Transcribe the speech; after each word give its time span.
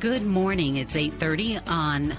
Good 0.00 0.24
morning. 0.24 0.76
It's 0.76 0.94
8:30 0.94 1.58
on 1.66 2.16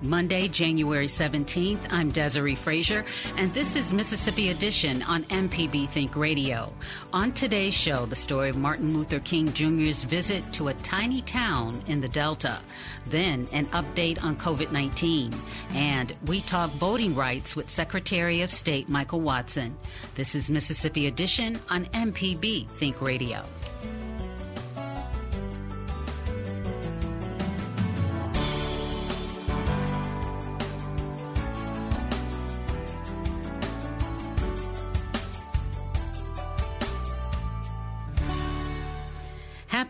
Monday, 0.00 0.48
January 0.48 1.06
17th. 1.06 1.78
I'm 1.90 2.10
Desare 2.10 2.56
Frazier, 2.56 3.04
and 3.38 3.54
this 3.54 3.76
is 3.76 3.92
Mississippi 3.92 4.48
Edition 4.48 5.04
on 5.04 5.22
MPB 5.30 5.88
Think 5.88 6.16
Radio. 6.16 6.72
On 7.12 7.30
today's 7.30 7.74
show, 7.74 8.06
the 8.06 8.16
story 8.16 8.48
of 8.48 8.56
Martin 8.56 8.92
Luther 8.92 9.20
King 9.20 9.52
Jr.'s 9.52 10.02
visit 10.02 10.42
to 10.54 10.66
a 10.66 10.74
tiny 10.74 11.22
town 11.22 11.80
in 11.86 12.00
the 12.00 12.08
Delta. 12.08 12.58
Then, 13.06 13.46
an 13.52 13.66
update 13.66 14.20
on 14.24 14.34
COVID 14.34 14.72
19. 14.72 15.32
And 15.74 16.12
we 16.26 16.40
talk 16.40 16.70
voting 16.72 17.14
rights 17.14 17.54
with 17.54 17.70
Secretary 17.70 18.42
of 18.42 18.50
State 18.50 18.88
Michael 18.88 19.20
Watson. 19.20 19.76
This 20.16 20.34
is 20.34 20.50
Mississippi 20.50 21.06
Edition 21.06 21.60
on 21.70 21.86
MPB 21.94 22.68
Think 22.68 23.00
Radio. 23.00 23.44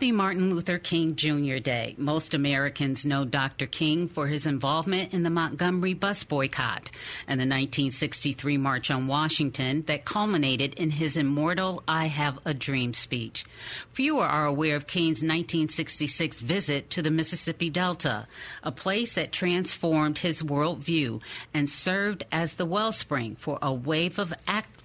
Happy 0.03 0.11
Martin 0.11 0.53
Luther 0.53 0.78
King 0.78 1.14
Jr. 1.14 1.58
Day. 1.58 1.95
Most 1.97 2.34
Americans 2.34 3.06
know 3.06 3.25
Dr. 3.25 3.67
King 3.67 4.09
for 4.09 4.27
his 4.27 4.47
involvement 4.47 5.14
in 5.14 5.22
the 5.22 5.31
Montgomery 5.31 5.94
bus 5.94 6.25
boycott 6.25 6.91
and 7.28 7.39
the 7.39 7.47
1963 7.47 8.56
March 8.56 8.91
on 8.91 9.06
Washington 9.06 9.83
that 9.83 10.05
culminated 10.05 10.75
in 10.75 10.91
his 10.91 11.17
immortal 11.17 11.84
I 11.86 12.06
Have 12.06 12.41
a 12.44 12.53
Dream 12.53 12.94
speech. 12.94 13.44
Fewer 13.92 14.27
are 14.27 14.44
aware 14.44 14.75
of 14.75 14.89
King's 14.89 15.22
1966 15.22 16.41
visit 16.41 16.91
to 16.91 17.00
the 17.00 17.12
Mississippi 17.12 17.70
Delta, 17.70 18.27
a 18.64 18.72
place 18.72 19.14
that 19.14 19.31
transformed 19.31 20.19
his 20.19 20.42
worldview 20.42 21.22
and 21.55 21.70
served 21.70 22.27
as 22.33 22.55
the 22.55 22.66
wellspring 22.66 23.37
for 23.37 23.56
a 23.62 23.72
wave 23.72 24.19
of 24.19 24.34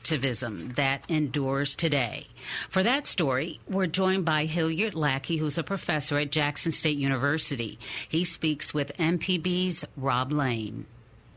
activism 0.07 0.71
that 0.75 1.03
endures 1.09 1.75
today. 1.75 2.27
For 2.69 2.81
that 2.81 3.07
story, 3.07 3.59
we're 3.67 3.87
joined 3.87 4.23
by 4.23 4.45
Hilliard 4.45 4.95
Lackey, 4.95 5.35
who's 5.35 5.57
a 5.57 5.63
professor 5.63 6.17
at 6.17 6.31
Jackson 6.31 6.71
State 6.71 6.97
University. 6.97 7.77
He 8.07 8.23
speaks 8.23 8.73
with 8.73 8.95
MPB's 8.97 9.83
Rob 9.97 10.31
Lane. 10.31 10.85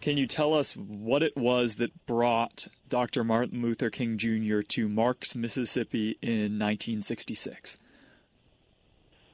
Can 0.01 0.17
you 0.17 0.29
tell 0.29 0.55
us 0.55 0.77
what 0.77 1.25
it 1.25 1.37
was 1.37 1.77
that 1.77 2.07
brought 2.07 2.69
Dr. 2.89 3.25
Martin 3.25 3.61
Luther 3.61 3.91
King 3.91 4.17
Jr. 4.19 4.61
to 4.61 4.89
Marks, 4.89 5.35
Mississippi 5.35 6.17
in 6.23 6.57
1966? 6.57 7.77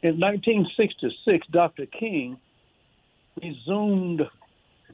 In 0.02 0.18
1966, 0.18 1.46
Dr. 1.50 1.84
King 1.86 2.38
resumed 3.42 4.22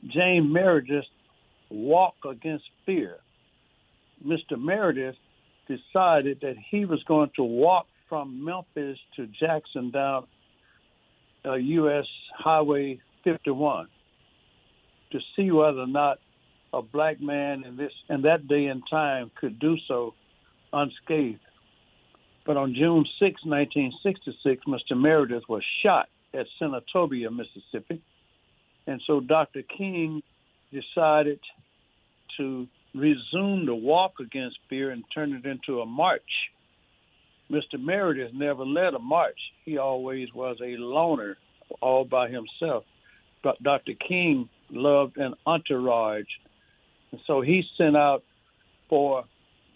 James 0.09 0.53
Meredith's 0.53 1.07
Walk 1.71 2.17
Against 2.29 2.65
Fear. 2.85 3.19
Mr. 4.25 4.59
Meredith 4.59 5.17
decided 5.67 6.39
that 6.43 6.57
he 6.71 6.85
was 6.85 7.03
going 7.05 7.31
to 7.37 7.43
walk 7.43 7.87
from 8.09 8.45
Memphis 8.45 8.99
to 9.17 9.27
Jackson 9.27 9.91
down 9.91 10.27
uh, 11.45 11.55
U.S. 11.55 12.07
Highway 12.37 13.01
51 13.25 13.89
to 15.13 15.19
see 15.37 15.51
whether 15.51 15.81
or 15.81 15.87
not 15.87 16.19
a 16.73 16.83
black 16.83 17.21
man 17.21 17.65
in 17.65 17.77
this 17.77 17.93
in 18.09 18.23
that 18.23 18.49
day 18.49 18.67
and 18.67 18.83
time 18.89 19.31
could 19.39 19.59
do 19.59 19.77
so 19.87 20.15
unscathed. 20.73 21.41
But 22.45 22.57
on 22.57 22.75
June 22.75 23.05
6, 23.19 23.45
1966, 23.45 24.65
Mr. 24.67 24.99
Meredith 24.99 25.45
was 25.49 25.63
shot 25.83 26.09
at 26.35 26.47
Senatobia, 26.61 27.31
Mississippi. 27.31 28.03
And 28.87 29.01
so 29.07 29.21
Dr. 29.21 29.63
King 29.63 30.23
decided 30.73 31.39
to 32.39 32.67
resume 32.95 33.67
the 33.67 33.75
walk 33.75 34.15
against 34.21 34.59
fear 34.69 34.91
and 34.91 35.05
turned 35.15 35.35
it 35.35 35.49
into 35.49 35.81
a 35.81 35.87
march. 35.87 36.23
Mr. 37.51 37.79
Meredith 37.79 38.33
never 38.35 38.65
led 38.65 38.95
a 38.95 38.99
march. 38.99 39.39
He 39.65 39.79
always 39.79 40.29
was 40.35 40.57
a 40.63 40.77
loner 40.77 41.37
all 41.81 42.05
by 42.05 42.29
himself. 42.29 42.85
But 43.43 43.63
Dr. 43.63 43.93
King 43.95 44.49
loved 44.71 45.17
an 45.19 45.35
entourage. 45.47 46.25
And 47.11 47.21
so 47.27 47.41
he 47.41 47.63
sent 47.77 47.97
out 47.97 48.23
for 48.89 49.25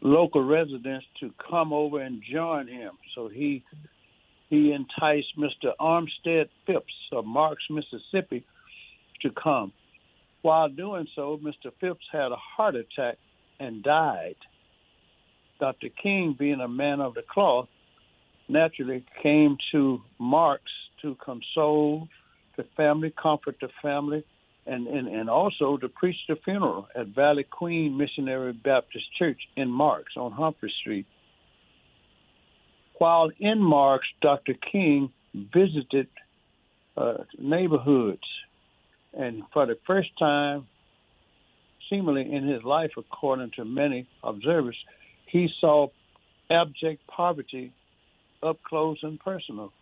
local 0.01 0.45
residents 0.45 1.07
to 1.21 1.33
come 1.51 1.73
over 1.73 2.01
and 2.01 2.23
join 2.31 2.69
him. 2.69 2.93
So 3.15 3.29
he 3.29 3.63
he 4.49 4.73
enticed 4.73 5.37
Mr. 5.37 5.73
Armstead 5.81 6.49
Phipps 6.67 6.93
of 7.11 7.25
Marks, 7.25 7.65
Mississippi, 7.69 8.45
to 9.23 9.31
come. 9.31 9.73
While 10.47 10.69
doing 10.69 11.09
so, 11.17 11.41
Mr. 11.43 11.73
Phipps 11.81 12.05
had 12.13 12.31
a 12.31 12.37
heart 12.37 12.77
attack 12.77 13.17
and 13.59 13.83
died. 13.83 14.37
Dr. 15.59 15.89
King, 16.01 16.37
being 16.39 16.61
a 16.61 16.69
man 16.69 17.01
of 17.01 17.15
the 17.15 17.23
cloth, 17.29 17.67
naturally 18.49 19.05
came 19.25 19.57
to 19.73 20.03
Marks 20.21 20.71
to 21.03 21.17
console 21.17 22.07
the 22.57 22.63
family, 22.77 23.13
comfort 23.21 23.57
the 23.61 23.71
family, 23.83 24.25
and, 24.69 24.87
and, 24.87 25.09
and 25.09 25.29
also 25.29 25.79
to 25.79 25.89
preach 25.89 26.15
the 26.29 26.37
funeral 26.45 26.87
at 26.95 27.09
Valley 27.09 27.43
Queen 27.43 27.97
Missionary 27.97 28.53
Baptist 28.53 29.07
Church 29.19 29.41
in 29.57 29.69
Marks 29.69 30.13
on 30.17 30.31
Humphrey 30.31 30.73
Street. 30.81 31.07
While 32.99 33.33
in 33.41 33.61
Marks, 33.61 34.07
Dr. 34.23 34.55
King 34.71 35.11
visited 35.35 36.07
uh, 36.97 37.25
neighborhoods, 37.37 38.23
and 39.17 39.43
for 39.53 39.67
the 39.67 39.77
first 39.87 40.11
time, 40.19 40.67
seemingly 41.89 42.31
in 42.33 42.47
his 42.47 42.63
life, 42.63 42.91
according 42.97 43.51
to 43.57 43.65
many 43.65 44.07
observers, 44.23 44.77
he 45.27 45.49
saw 45.61 45.89
abject 46.51 47.01
poverty 47.07 47.73
up 48.43 48.59
close 48.63 48.99
and 49.03 49.19
personal. 49.21 49.73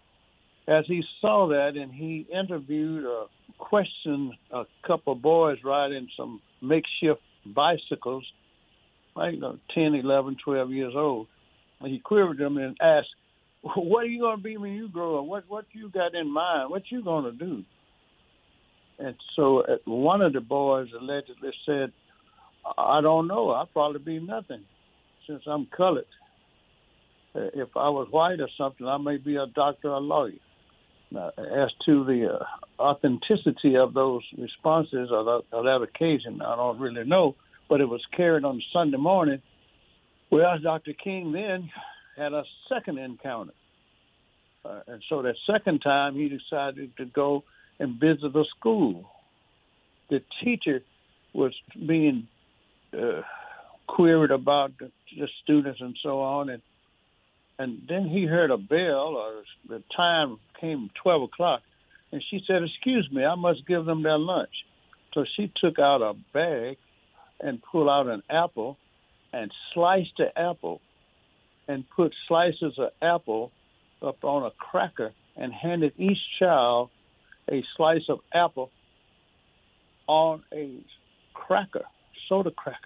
As 0.66 0.84
he 0.86 1.02
saw 1.20 1.48
that, 1.48 1.76
and 1.76 1.92
he 1.92 2.26
interviewed 2.32 3.04
or 3.04 3.26
questioned 3.58 4.32
a 4.50 4.64
couple 4.86 5.12
of 5.12 5.22
boys 5.22 5.58
riding 5.64 6.08
some 6.16 6.40
makeshift 6.62 7.20
bicycles, 7.44 8.24
like 9.14 9.34
you 9.34 9.40
know, 9.40 9.58
10, 9.74 9.94
11, 9.94 10.36
12 10.42 10.70
years 10.70 10.94
old. 10.96 11.26
And 11.80 11.92
he 11.92 11.98
queried 11.98 12.38
them 12.38 12.56
and 12.56 12.76
asked, 12.80 13.14
"What 13.62 14.04
are 14.04 14.08
you 14.08 14.20
going 14.20 14.38
to 14.38 14.42
be 14.42 14.56
when 14.56 14.72
you 14.72 14.88
grow 14.88 15.18
up? 15.18 15.26
What 15.26 15.44
what 15.48 15.66
you 15.72 15.90
got 15.90 16.14
in 16.14 16.30
mind? 16.30 16.70
What 16.70 16.90
you 16.90 17.02
going 17.02 17.24
to 17.24 17.32
do?" 17.32 17.64
And 18.98 19.16
so 19.34 19.60
uh, 19.60 19.76
one 19.84 20.22
of 20.22 20.32
the 20.32 20.40
boys 20.40 20.88
allegedly 20.98 21.50
said, 21.66 21.92
"I 22.78 23.00
don't 23.00 23.26
know. 23.26 23.50
I'll 23.50 23.66
probably 23.66 24.00
be 24.00 24.24
nothing, 24.24 24.64
since 25.26 25.42
I'm 25.46 25.66
colored." 25.66 26.06
Uh, 27.34 27.50
if 27.54 27.68
I 27.76 27.88
was 27.88 28.08
white 28.10 28.40
or 28.40 28.48
something, 28.56 28.86
I 28.86 28.98
may 28.98 29.16
be 29.16 29.36
a 29.36 29.46
doctor 29.46 29.88
or 29.88 29.96
a 29.96 30.00
lawyer. 30.00 30.32
Now, 31.10 31.30
as 31.38 31.70
to 31.86 32.04
the 32.04 32.38
uh, 32.40 32.82
authenticity 32.82 33.76
of 33.76 33.94
those 33.94 34.22
responses 34.38 35.10
or 35.10 35.24
that, 35.24 35.42
or 35.52 35.62
that 35.64 35.82
occasion, 35.82 36.40
I 36.42 36.56
don't 36.56 36.78
really 36.78 37.04
know, 37.04 37.34
but 37.68 37.80
it 37.80 37.88
was 37.88 38.02
carried 38.16 38.44
on 38.44 38.62
Sunday 38.72 38.96
morning. 38.96 39.42
Well, 40.30 40.58
Dr. 40.62 40.92
King 40.92 41.32
then 41.32 41.70
had 42.16 42.32
a 42.32 42.44
second 42.68 42.98
encounter. 42.98 43.52
Uh, 44.64 44.80
and 44.86 45.02
so 45.08 45.22
that 45.22 45.34
second 45.46 45.80
time, 45.80 46.14
he 46.14 46.28
decided 46.28 46.96
to 46.96 47.04
go 47.04 47.44
and 47.78 48.00
visit 48.00 48.34
a 48.34 48.44
school. 48.58 49.10
The 50.10 50.22
teacher 50.42 50.82
was 51.32 51.52
being 51.74 52.28
uh, 52.92 53.22
queried 53.86 54.30
about 54.30 54.72
the, 54.78 54.90
the 55.18 55.28
students 55.42 55.80
and 55.80 55.96
so 56.02 56.20
on, 56.20 56.48
and 56.48 56.62
and 57.58 57.82
then 57.88 58.08
he 58.08 58.26
heard 58.26 58.50
a 58.50 58.56
bell, 58.56 59.14
or 59.16 59.44
the 59.68 59.82
time 59.96 60.38
came 60.60 60.90
12 61.02 61.22
o'clock, 61.22 61.62
and 62.10 62.22
she 62.28 62.40
said, 62.46 62.62
Excuse 62.62 63.08
me, 63.12 63.24
I 63.24 63.36
must 63.36 63.66
give 63.66 63.84
them 63.84 64.02
their 64.02 64.18
lunch. 64.18 64.50
So 65.14 65.24
she 65.36 65.52
took 65.60 65.78
out 65.78 66.02
a 66.02 66.14
bag 66.32 66.78
and 67.40 67.62
pulled 67.62 67.88
out 67.88 68.08
an 68.08 68.22
apple 68.28 68.76
and 69.32 69.52
sliced 69.72 70.16
the 70.18 70.36
apple 70.36 70.80
and 71.68 71.84
put 71.94 72.12
slices 72.26 72.74
of 72.78 72.90
apple 73.00 73.52
up 74.02 74.24
on 74.24 74.44
a 74.44 74.50
cracker 74.50 75.12
and 75.36 75.52
handed 75.52 75.92
each 75.96 76.18
child 76.38 76.90
a 77.50 77.64
slice 77.76 78.08
of 78.08 78.20
apple 78.32 78.70
on 80.06 80.42
a 80.52 80.84
cracker, 81.32 81.84
soda 82.28 82.50
cracker. 82.50 82.78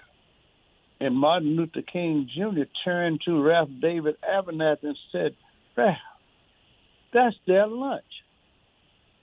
And 1.01 1.17
Martin 1.17 1.57
Luther 1.57 1.83
King 1.83 2.29
Jr. 2.35 2.63
turned 2.85 3.21
to 3.25 3.41
Ralph 3.43 3.69
David 3.81 4.17
Abernathy 4.23 4.83
and 4.83 4.99
said, 5.13 5.37
Ralph, 5.77 5.97
that's 7.13 7.37
their 7.47 7.67
lunch. 7.67 8.03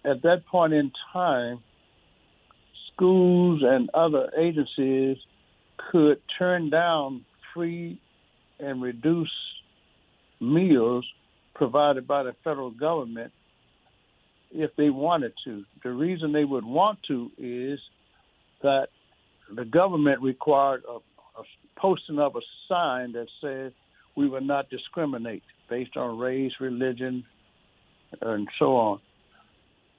At 0.06 0.22
that 0.22 0.46
point 0.50 0.74
in 0.74 0.92
time, 1.12 1.60
schools 2.94 3.62
and 3.64 3.90
other 3.94 4.31
agencies 4.38 5.18
could 5.92 6.22
turn 6.38 6.70
down 6.70 7.26
free 7.54 8.00
and 8.60 8.81
reduced 8.81 9.31
meals 10.40 11.06
provided 11.54 12.08
by 12.08 12.24
the 12.24 12.36
federal 12.44 12.72
government 12.72 13.31
if 14.56 14.72
they 14.78 14.90
wanted 14.90 15.34
to. 15.46 15.63
The 15.84 15.92
reason 15.92 16.31
they 16.31 16.46
would 16.46 16.66
want 16.66 17.00
to 17.07 17.31
is 17.38 17.80
that 18.62 18.88
the 19.54 19.66
government 19.66 20.22
required 20.22 20.84
a, 20.90 20.96
a 21.40 21.44
posting 21.78 22.19
of 22.19 22.36
a 22.36 22.42
sign 22.68 23.12
that 23.13 23.28
said 23.42 23.74
we 24.16 24.30
will 24.30 24.42
not 24.42 24.69
discriminate 24.69 25.44
based 25.69 25.98
on 25.98 26.18
race, 26.18 26.54
religion, 26.60 27.24
and 28.22 28.48
so 28.57 28.75
on. 28.75 29.00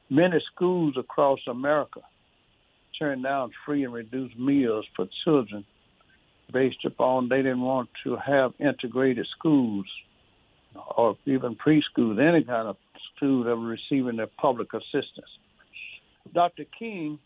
Many 0.08 0.38
schools 0.54 0.94
across 0.98 1.40
America 1.48 2.00
turned 2.98 3.24
down 3.24 3.50
free 3.64 3.84
and 3.84 3.92
reduced 3.92 4.38
meals 4.38 4.86
for 4.94 5.06
children 5.24 5.64
based 6.52 6.84
upon 6.84 7.28
they 7.28 7.38
didn't 7.38 7.60
want 7.60 7.88
to 8.04 8.16
have 8.16 8.52
integrated 8.58 9.26
schools 9.36 9.86
or 10.96 11.16
even 11.24 11.56
preschool, 11.56 12.18
any 12.20 12.44
kind 12.44 12.68
of 12.68 12.76
school 13.14 13.44
that 13.44 13.56
were 13.56 13.66
receiving 13.66 14.16
their 14.16 14.28
public 14.38 14.72
assistance. 14.72 15.30
Dr. 16.32 16.64
King 16.78 17.18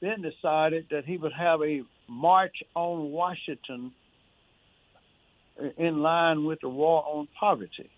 then 0.00 0.22
decided 0.22 0.86
that 0.90 1.04
he 1.04 1.16
would 1.16 1.32
have 1.32 1.60
a 1.62 1.82
march 2.08 2.56
on 2.74 3.10
Washington 3.10 3.92
in 5.76 5.98
line 5.98 6.44
with 6.44 6.60
the 6.60 6.68
war 6.68 7.04
on 7.06 7.28
poverty, 7.38 7.90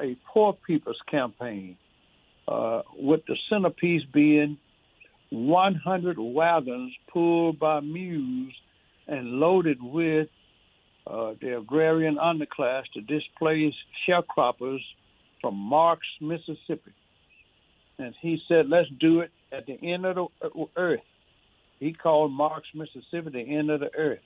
a 0.00 0.16
poor 0.32 0.56
people's 0.66 1.00
campaign, 1.08 1.76
uh, 2.48 2.82
with 2.96 3.20
the 3.26 3.36
centerpiece 3.48 4.02
being 4.12 4.58
100 5.30 6.18
wagons 6.18 6.92
pulled 7.12 7.58
by 7.58 7.80
mules 7.80 8.52
and 9.06 9.28
loaded 9.28 9.82
with 9.82 10.28
uh, 11.06 11.34
the 11.40 11.58
agrarian 11.58 12.16
underclass 12.16 12.84
to 12.94 13.00
displace 13.00 13.74
sharecroppers 14.08 14.80
from 15.40 15.56
Marks, 15.56 16.06
Mississippi. 16.20 16.92
And 17.98 18.14
he 18.20 18.40
said, 18.48 18.68
let's 18.68 18.88
do 19.00 19.20
it 19.20 19.30
at 19.50 19.66
the 19.66 19.78
end 19.82 20.06
of 20.06 20.14
the 20.14 20.26
uh, 20.46 20.64
earth. 20.76 21.00
He 21.80 21.92
called 21.92 22.32
Marks, 22.32 22.68
Mississippi, 22.74 23.30
the 23.32 23.56
end 23.56 23.70
of 23.70 23.80
the 23.80 23.92
earth, 23.94 24.20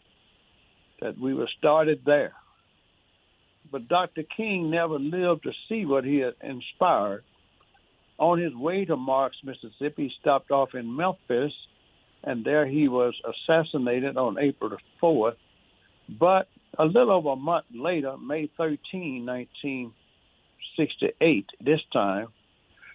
that 1.01 1.19
we 1.19 1.33
were 1.33 1.49
started 1.59 2.03
there. 2.05 2.35
But 3.73 3.89
Dr. 3.89 4.23
King 4.37 4.71
never 4.71 4.99
lived 4.99 5.45
to 5.45 5.53
see 5.69 5.87
what 5.87 6.05
he 6.05 6.19
had 6.19 6.35
inspired. 6.43 7.25
On 8.19 8.39
his 8.39 8.55
way 8.55 8.85
to 8.85 8.97
Marks, 8.97 9.37
Mississippi, 9.43 10.05
he 10.05 10.13
stopped 10.21 10.51
off 10.51 10.75
in 10.75 10.95
Memphis, 10.95 11.53
and 12.23 12.45
there 12.45 12.67
he 12.67 12.89
was 12.89 13.15
assassinated 13.25 14.17
on 14.17 14.39
April 14.39 14.71
the 14.71 14.79
4th. 15.03 15.37
But 16.09 16.49
a 16.79 16.85
little 16.85 17.11
over 17.11 17.31
a 17.31 17.37
month 17.37 17.65
later, 17.75 18.17
May 18.19 18.49
13, 18.57 19.27
1968, 19.27 21.47
this 21.61 21.81
time, 21.93 22.29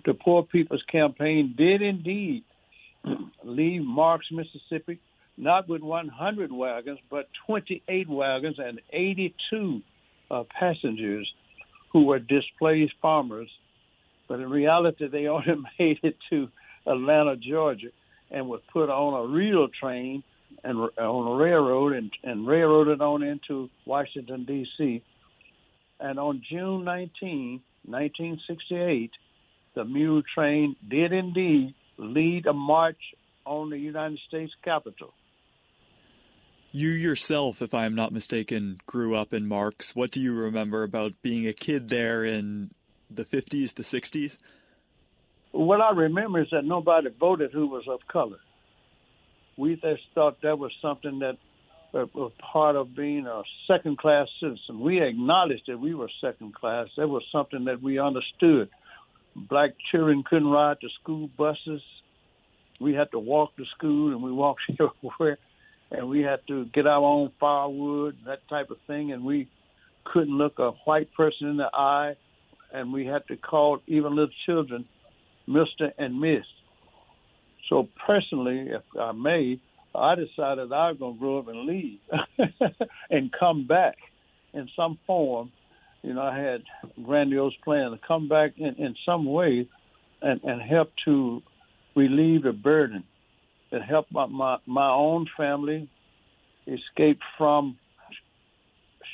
the 0.05 0.13
Poor 0.13 0.43
People's 0.43 0.83
Campaign 0.91 1.55
did 1.57 1.81
indeed 1.81 2.43
leave 3.43 3.81
Marks, 3.81 4.27
Mississippi, 4.31 4.99
not 5.37 5.67
with 5.67 5.81
100 5.81 6.51
wagons, 6.51 6.99
but 7.09 7.27
28 7.47 8.09
wagons 8.09 8.57
and 8.59 8.79
82 8.91 9.81
uh, 10.29 10.43
passengers 10.57 11.29
who 11.91 12.05
were 12.05 12.19
displaced 12.19 12.93
farmers. 13.01 13.49
But 14.27 14.39
in 14.39 14.49
reality, 14.49 15.07
they 15.07 15.27
only 15.27 15.55
made 15.79 15.99
it 16.03 16.17
to 16.29 16.49
Atlanta, 16.85 17.35
Georgia, 17.35 17.89
and 18.29 18.47
was 18.47 18.61
put 18.71 18.89
on 18.89 19.25
a 19.25 19.27
real 19.27 19.67
train 19.67 20.23
and 20.63 20.77
on 20.77 21.27
a 21.27 21.35
railroad 21.35 21.93
and, 21.93 22.11
and 22.23 22.47
railroaded 22.47 23.01
on 23.01 23.23
into 23.23 23.69
Washington 23.85 24.45
D.C. 24.45 25.03
And 25.99 26.19
on 26.19 26.41
June 26.49 26.83
19, 26.83 27.61
1968, 27.85 29.11
the 29.75 29.85
mule 29.85 30.21
train 30.33 30.75
did 30.87 31.13
indeed 31.13 31.73
lead 31.97 32.45
a 32.47 32.53
march 32.53 33.01
on 33.45 33.69
the 33.69 33.77
United 33.77 34.19
States 34.27 34.53
Capitol. 34.63 35.13
You 36.71 36.89
yourself, 36.89 37.61
if 37.61 37.73
I 37.73 37.85
am 37.85 37.95
not 37.95 38.13
mistaken, 38.13 38.79
grew 38.85 39.15
up 39.15 39.33
in 39.33 39.47
Marks. 39.47 39.93
What 39.93 40.11
do 40.11 40.21
you 40.21 40.33
remember 40.33 40.83
about 40.83 41.13
being 41.21 41.45
a 41.47 41.53
kid 41.53 41.89
there 41.89 42.23
in 42.23 42.71
the 43.09 43.25
50s, 43.25 43.73
the 43.75 43.83
60s? 43.83 44.37
What 45.51 45.81
I 45.81 45.91
remember 45.91 46.41
is 46.41 46.47
that 46.51 46.63
nobody 46.63 47.09
voted 47.09 47.51
who 47.51 47.67
was 47.67 47.87
of 47.89 47.99
color 48.07 48.39
we 49.57 49.75
just 49.75 50.01
thought 50.15 50.41
that 50.41 50.57
was 50.57 50.71
something 50.81 51.19
that 51.19 51.37
was 51.93 52.31
part 52.53 52.75
of 52.75 52.95
being 52.95 53.27
a 53.27 53.41
second 53.67 53.97
class 53.97 54.27
citizen. 54.39 54.79
We 54.79 55.01
acknowledged 55.01 55.63
that 55.67 55.79
we 55.79 55.93
were 55.93 56.09
second 56.21 56.55
class. 56.55 56.87
That 56.97 57.07
was 57.07 57.23
something 57.31 57.65
that 57.65 57.81
we 57.81 57.99
understood. 57.99 58.69
Black 59.35 59.71
children 59.91 60.23
couldn't 60.27 60.47
ride 60.47 60.77
the 60.81 60.89
school 61.01 61.29
buses. 61.37 61.81
We 62.79 62.93
had 62.93 63.11
to 63.11 63.19
walk 63.19 63.55
to 63.57 63.65
school 63.77 64.13
and 64.13 64.23
we 64.23 64.31
walked 64.31 64.61
everywhere 64.69 65.37
and 65.91 66.07
we 66.07 66.21
had 66.21 66.39
to 66.47 66.65
get 66.65 66.87
our 66.87 67.03
own 67.03 67.31
firewood, 67.39 68.17
that 68.25 68.47
type 68.47 68.71
of 68.71 68.77
thing, 68.87 69.11
and 69.11 69.25
we 69.25 69.49
couldn't 70.05 70.37
look 70.37 70.57
a 70.59 70.71
white 70.85 71.13
person 71.13 71.47
in 71.47 71.57
the 71.57 71.69
eye 71.73 72.15
and 72.73 72.93
we 72.93 73.05
had 73.05 73.27
to 73.27 73.35
call 73.35 73.79
even 73.87 74.15
little 74.15 74.33
children 74.45 74.85
Mr. 75.47 75.91
and 75.97 76.19
Miss. 76.19 76.45
So 77.69 77.87
personally, 78.05 78.67
if 78.69 78.81
I 78.99 79.11
may, 79.11 79.59
I 79.93 80.15
decided 80.15 80.71
I 80.71 80.91
was 80.91 80.97
going 80.99 81.15
to 81.15 81.19
grow 81.19 81.39
up 81.39 81.47
and 81.47 81.65
leave 81.65 81.99
and 83.09 83.31
come 83.37 83.67
back 83.67 83.97
in 84.53 84.69
some 84.75 84.97
form. 85.05 85.51
You 86.01 86.13
know, 86.13 86.21
I 86.21 86.37
had 86.37 86.63
grandiose 87.03 87.53
plans 87.63 87.99
to 87.99 88.07
come 88.07 88.27
back 88.27 88.51
in, 88.57 88.75
in 88.75 88.95
some 89.05 89.25
way 89.25 89.67
and, 90.21 90.41
and 90.43 90.61
help 90.61 90.91
to 91.05 91.41
relieve 91.95 92.43
the 92.43 92.53
burden 92.53 93.03
and 93.71 93.83
help 93.83 94.07
my, 94.11 94.25
my, 94.25 94.57
my 94.65 94.89
own 94.89 95.27
family 95.37 95.89
escape 96.67 97.19
from 97.37 97.77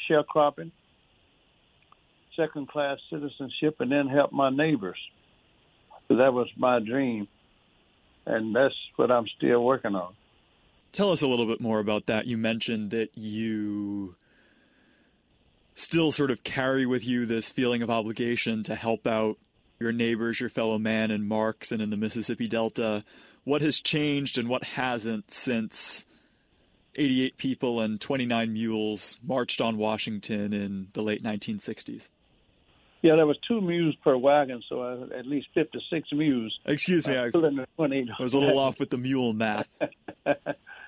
sharecropping, 0.10 0.72
second 2.36 2.68
class 2.70 2.98
citizenship, 3.12 3.78
and 3.80 3.92
then 3.92 4.08
help 4.08 4.32
my 4.32 4.50
neighbors. 4.50 4.98
So 6.08 6.16
that 6.18 6.34
was 6.34 6.48
my 6.58 6.80
dream 6.80 7.28
and 8.28 8.56
that's 8.56 8.76
what 8.96 9.12
I'm 9.12 9.28
still 9.38 9.64
working 9.64 9.96
on. 9.96 10.14
Tell 10.92 11.12
us 11.12 11.22
a 11.22 11.28
little 11.28 11.46
bit 11.46 11.62
more 11.62 11.80
about 11.80 12.08
that. 12.08 12.28
You 12.28 12.38
mentioned 12.38 12.92
that 12.92 13.10
you 13.18 14.16
still 15.76 16.12
sort 16.12 16.32
of 16.32 16.44
carry 16.44 16.86
with 16.86 17.06
you 17.06 17.26
this 17.26 17.52
feeling 17.52 17.82
of 17.82 17.90
obligation 17.90 18.64
to 18.64 18.76
help 18.76 19.06
out 19.06 19.38
your 19.80 19.92
neighbors, 19.92 20.40
your 20.40 20.50
fellow 20.50 20.78
man 20.78 21.12
in 21.12 21.28
Marks 21.28 21.72
and 21.72 21.82
in 21.82 21.90
the 21.90 21.98
Mississippi 21.98 22.48
Delta. 22.48 23.04
What 23.44 23.62
has 23.62 23.80
changed 23.80 24.38
and 24.38 24.50
what 24.50 24.64
hasn't 24.64 25.32
since 25.32 26.04
88 26.96 27.38
people 27.38 27.80
and 27.80 28.02
29 28.02 28.54
mules 28.54 29.18
marched 29.24 29.62
on 29.62 29.78
Washington 29.78 30.52
in 30.52 30.88
the 30.94 31.04
late 31.04 31.24
1960s? 31.24 32.10
Yeah, 33.02 33.16
there 33.16 33.28
was 33.28 33.38
two 33.48 33.62
mules 33.62 33.96
per 34.04 34.18
wagon, 34.18 34.64
so 34.68 34.82
uh, 34.82 35.18
at 35.18 35.26
least 35.26 35.48
fifty-six 35.54 36.10
mules. 36.12 36.58
Excuse 36.66 37.08
me, 37.08 37.16
uh, 37.16 37.26
I, 37.26 37.26
I 37.28 38.22
was 38.22 38.34
a 38.34 38.38
little 38.38 38.58
off 38.58 38.80
with 38.80 38.90
the 38.90 38.98
mule 38.98 39.34
math. 39.34 39.68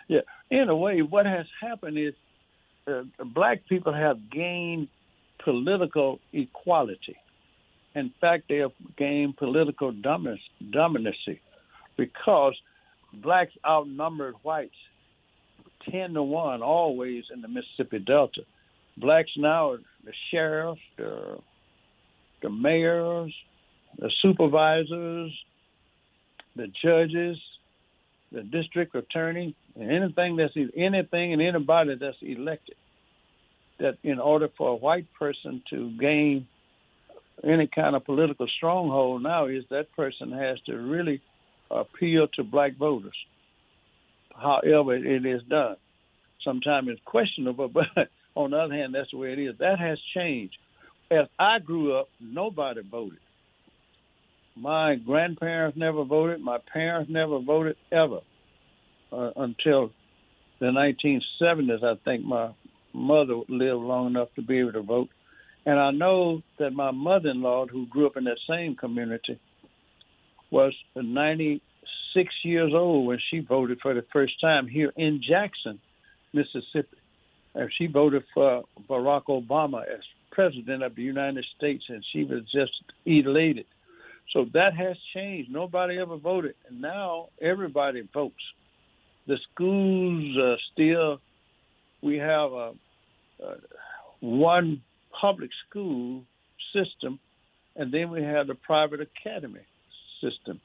yeah, 0.07 0.21
in 0.49 0.69
a 0.69 0.75
way, 0.75 1.01
what 1.01 1.25
has 1.27 1.45
happened 1.61 1.99
is 1.99 2.13
uh, 2.87 3.03
black 3.23 3.61
people 3.67 3.93
have 3.93 4.29
gained 4.31 4.87
political 5.43 6.19
equality. 6.33 7.15
In 7.95 8.11
fact, 8.19 8.45
they 8.49 8.57
have 8.57 8.71
gained 8.97 9.37
political 9.37 9.91
dominancy 9.91 11.39
because 11.95 12.55
blacks 13.13 13.53
outnumbered 13.65 14.35
whites 14.41 14.75
ten 15.89 16.13
to 16.13 16.23
one 16.23 16.61
always 16.61 17.25
in 17.33 17.41
the 17.41 17.47
Mississippi 17.47 17.99
Delta. 17.99 18.41
Blacks 18.97 19.31
now, 19.37 19.71
are 19.71 19.77
the 20.03 20.13
sheriff, 20.31 20.77
the 20.97 21.37
the 22.41 22.50
mayors, 22.50 23.34
the 23.98 24.12
supervisors, 24.22 25.31
the 26.55 26.67
judges, 26.84 27.38
the 28.31 28.43
district 28.43 28.96
attorney, 28.96 29.55
and 29.75 29.91
anything 29.91 30.36
that's 30.36 30.53
anything 30.75 31.34
and 31.34 31.41
anybody 31.41 31.96
that's 31.96 32.17
elected, 32.22 32.75
that 33.79 33.98
in 34.03 34.19
order 34.19 34.50
for 34.58 34.69
a 34.69 34.75
white 34.75 35.08
person 35.17 35.63
to 35.69 35.91
gain 36.00 36.48
any 37.43 37.67
kind 37.67 37.96
of 37.96 38.05
political 38.05 38.48
stronghold 38.58 39.24
now 39.24 39.46
is 39.46 39.63
that 39.69 39.96
person 39.96 40.31
has 40.31 40.60
to 40.65 40.75
really 40.75 41.22
appeal 41.72 42.27
to 42.36 42.43
black 42.43 42.75
voters. 42.77 43.15
However, 44.36 44.96
it 44.96 45.25
is 45.25 45.41
done. 45.50 45.77
Sometimes 46.43 46.89
it's 46.89 47.01
questionable, 47.05 47.67
but 47.74 48.10
on 48.36 48.51
the 48.51 48.58
other 48.58 48.74
hand, 48.74 48.93
that's 48.93 49.12
the 49.12 49.17
way 49.17 49.34
it 49.34 49.39
is. 49.39 49.55
That 49.60 49.79
has 49.79 49.98
changed. 50.13 50.58
As 51.11 51.25
I 51.39 51.57
grew 51.57 51.97
up, 51.97 52.07
nobody 52.19 52.81
voted. 52.83 53.17
My 54.55 54.95
grandparents 54.95 55.75
never 55.75 56.03
voted. 56.03 56.39
My 56.39 56.59
parents 56.71 57.09
never 57.11 57.39
voted 57.39 57.77
ever 57.91 58.19
uh, 59.11 59.31
until 59.35 59.91
the 60.59 60.67
1970s. 60.67 61.83
I 61.83 61.95
think 62.05 62.25
my 62.25 62.51
mother 62.93 63.41
lived 63.47 63.81
long 63.81 64.07
enough 64.07 64.27
to 64.35 64.43
be 64.43 64.59
able 64.59 64.73
to 64.73 64.83
vote. 64.83 65.09
And 65.65 65.79
I 65.79 65.91
know 65.91 66.41
that 66.59 66.73
my 66.73 66.91
mother 66.91 67.29
in 67.29 67.41
law, 67.41 67.65
who 67.65 67.87
grew 67.87 68.05
up 68.05 68.17
in 68.17 68.25
that 68.25 68.37
same 68.47 68.75
community, 68.75 69.39
was 70.51 70.73
96 70.95 72.33
years 72.43 72.71
old 72.73 73.07
when 73.07 73.19
she 73.31 73.39
voted 73.39 73.79
for 73.81 73.95
the 73.95 74.05
first 74.13 74.39
time 74.41 74.67
here 74.67 74.93
in 74.95 75.21
Jackson, 75.27 75.79
Mississippi. 76.33 76.97
And 77.55 77.71
she 77.77 77.87
voted 77.87 78.23
for 78.33 78.63
Barack 78.87 79.25
Obama 79.25 79.81
as 79.81 80.03
president 80.39 80.84
of 80.84 80.96
the 80.96 81.01
United 81.01 81.46
States, 81.58 81.84
and 81.89 82.01
she 82.13 82.24
was 82.24 82.43
just 82.43 82.72
elated. 83.05 83.65
So 84.31 84.46
that 84.53 84.74
has 84.74 84.96
changed. 85.13 85.51
Nobody 85.51 86.00
ever 86.00 86.15
voted, 86.15 86.55
and 86.69 86.79
now 86.79 87.27
everybody 87.41 88.08
votes. 88.13 88.46
The 89.27 89.38
schools 89.51 90.38
uh, 90.38 90.55
still, 90.72 91.19
we 92.01 92.15
have 92.19 92.51
a, 92.53 92.72
a 93.43 93.55
one 94.22 94.81
public 95.19 95.50
school 95.67 96.24
system, 96.74 97.19
and 97.75 97.93
then 97.93 98.10
we 98.10 98.24
have 98.24 98.48
the 98.48 98.55
private 98.55 99.01
academy 99.01 99.65
system. 100.22 100.62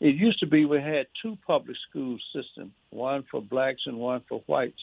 It 0.00 0.16
used 0.16 0.40
to 0.40 0.48
be 0.48 0.64
we 0.64 0.78
had 0.78 1.06
two 1.22 1.38
public 1.46 1.76
school 1.88 2.18
systems, 2.34 2.72
one 2.90 3.22
for 3.30 3.40
blacks 3.40 3.82
and 3.86 3.98
one 3.98 4.22
for 4.28 4.42
whites. 4.46 4.82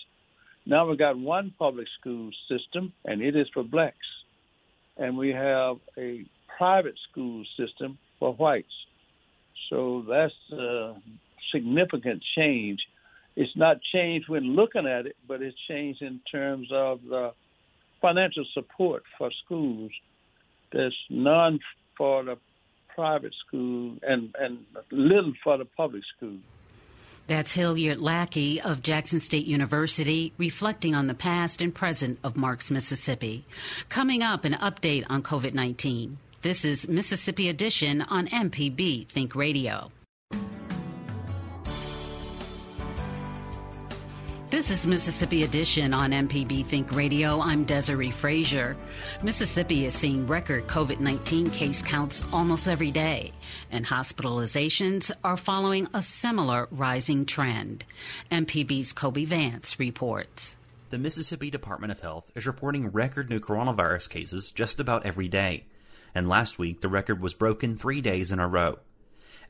Now 0.66 0.88
we've 0.88 0.98
got 0.98 1.18
one 1.18 1.54
public 1.60 1.88
school 2.00 2.30
system, 2.50 2.94
and 3.04 3.22
it 3.22 3.36
is 3.36 3.48
for 3.54 3.64
blacks. 3.64 3.98
And 5.00 5.18
we 5.18 5.30
have 5.30 5.78
a 5.98 6.26
private 6.58 6.96
school 7.10 7.44
system 7.58 7.98
for 8.20 8.34
whites. 8.34 8.68
So 9.70 10.04
that's 10.08 10.34
a 10.52 10.96
significant 11.54 12.22
change. 12.36 12.80
It's 13.36 13.56
not 13.56 13.78
changed 13.94 14.28
when 14.28 14.56
looking 14.56 14.86
at 14.86 15.06
it, 15.06 15.16
but 15.28 15.42
it's 15.42 15.58
changed 15.68 16.02
in 16.02 16.20
terms 16.30 16.68
of 16.72 17.00
the 17.08 17.32
financial 18.02 18.46
support 18.54 19.04
for 19.18 19.32
schools. 19.46 19.92
There's 20.72 20.98
none 21.10 21.60
for 21.98 22.24
the 22.24 22.38
private 22.94 23.34
school 23.48 23.98
and, 24.02 24.36
and 24.40 24.66
little 24.92 25.34
for 25.44 25.58
the 25.58 25.66
public 25.66 26.04
school. 26.18 26.38
That's 27.30 27.54
Hilliard 27.54 28.00
Lackey 28.00 28.60
of 28.60 28.82
Jackson 28.82 29.20
State 29.20 29.46
University, 29.46 30.34
reflecting 30.40 30.96
on 30.96 31.06
the 31.06 31.14
past 31.14 31.62
and 31.62 31.74
present 31.74 32.18
of 32.24 32.36
Marks, 32.36 32.72
Mississippi. 32.72 33.46
Coming 33.88 34.24
up, 34.24 34.46
an 34.46 34.54
update 34.54 35.06
on 35.12 35.22
COVID 35.22 35.54
19. 35.54 36.18
This 36.42 36.66
is 36.66 36.88
Mississippi 36.88 37.48
Edition 37.48 38.02
on 38.02 38.26
MPB 38.26 39.06
Think 39.06 39.36
Radio. 39.36 39.92
This 44.50 44.72
is 44.72 44.88
Mississippi 44.88 45.44
Edition 45.44 45.94
on 45.94 46.10
MPB 46.10 46.66
Think 46.66 46.92
Radio. 46.96 47.40
I'm 47.40 47.68
Desare 47.68 48.12
Frazier. 48.12 48.76
Mississippi 49.22 49.86
is 49.86 49.94
seeing 49.94 50.26
record 50.26 50.66
COVID 50.66 51.00
19 51.00 51.52
case 51.52 51.84
counts 51.84 52.24
almost 52.34 52.68
every 52.68 52.90
day, 52.90 53.32
and 53.70 53.86
hospitalizations 53.86 55.12
are 55.24 55.38
following 55.38 55.88
a 55.94 56.02
similar 56.02 56.68
rising 56.72 57.28
trend. 57.28 57.86
MPB's 58.32 58.92
Kobee 58.92 59.28
Vance 59.28 59.80
reports. 59.80 60.56
The 60.90 60.98
Mississippi 60.98 61.52
Department 61.52 61.92
of 61.92 62.00
Health 62.00 62.32
is 62.34 62.48
reporting 62.48 62.88
record 62.88 63.30
new 63.30 63.40
coronavirus 63.40 64.10
cases 64.10 64.52
just 64.52 64.80
about 64.80 65.06
every 65.06 65.28
day, 65.28 65.66
and 66.16 66.28
last 66.28 66.58
week 66.58 66.82
the 66.82 66.90
record 66.90 67.22
was 67.22 67.36
broken 67.36 67.78
three 67.78 68.02
days 68.02 68.32
in 68.32 68.40
a 68.40 68.48
row. 68.48 68.80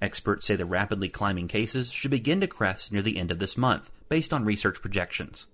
Experts 0.01 0.47
say 0.47 0.57
the 0.57 0.65
rapidly 0.65 1.07
climbing 1.07 1.47
cases 1.47 1.89
should 1.89 2.11
begin 2.11 2.41
to 2.41 2.47
crest 2.47 2.91
near 2.91 3.01
the 3.01 3.17
end 3.17 3.31
of 3.31 3.39
this 3.39 3.55
month, 3.55 3.89
based 4.09 4.33
on 4.33 4.43
research 4.43 4.81
projections. 4.81 5.45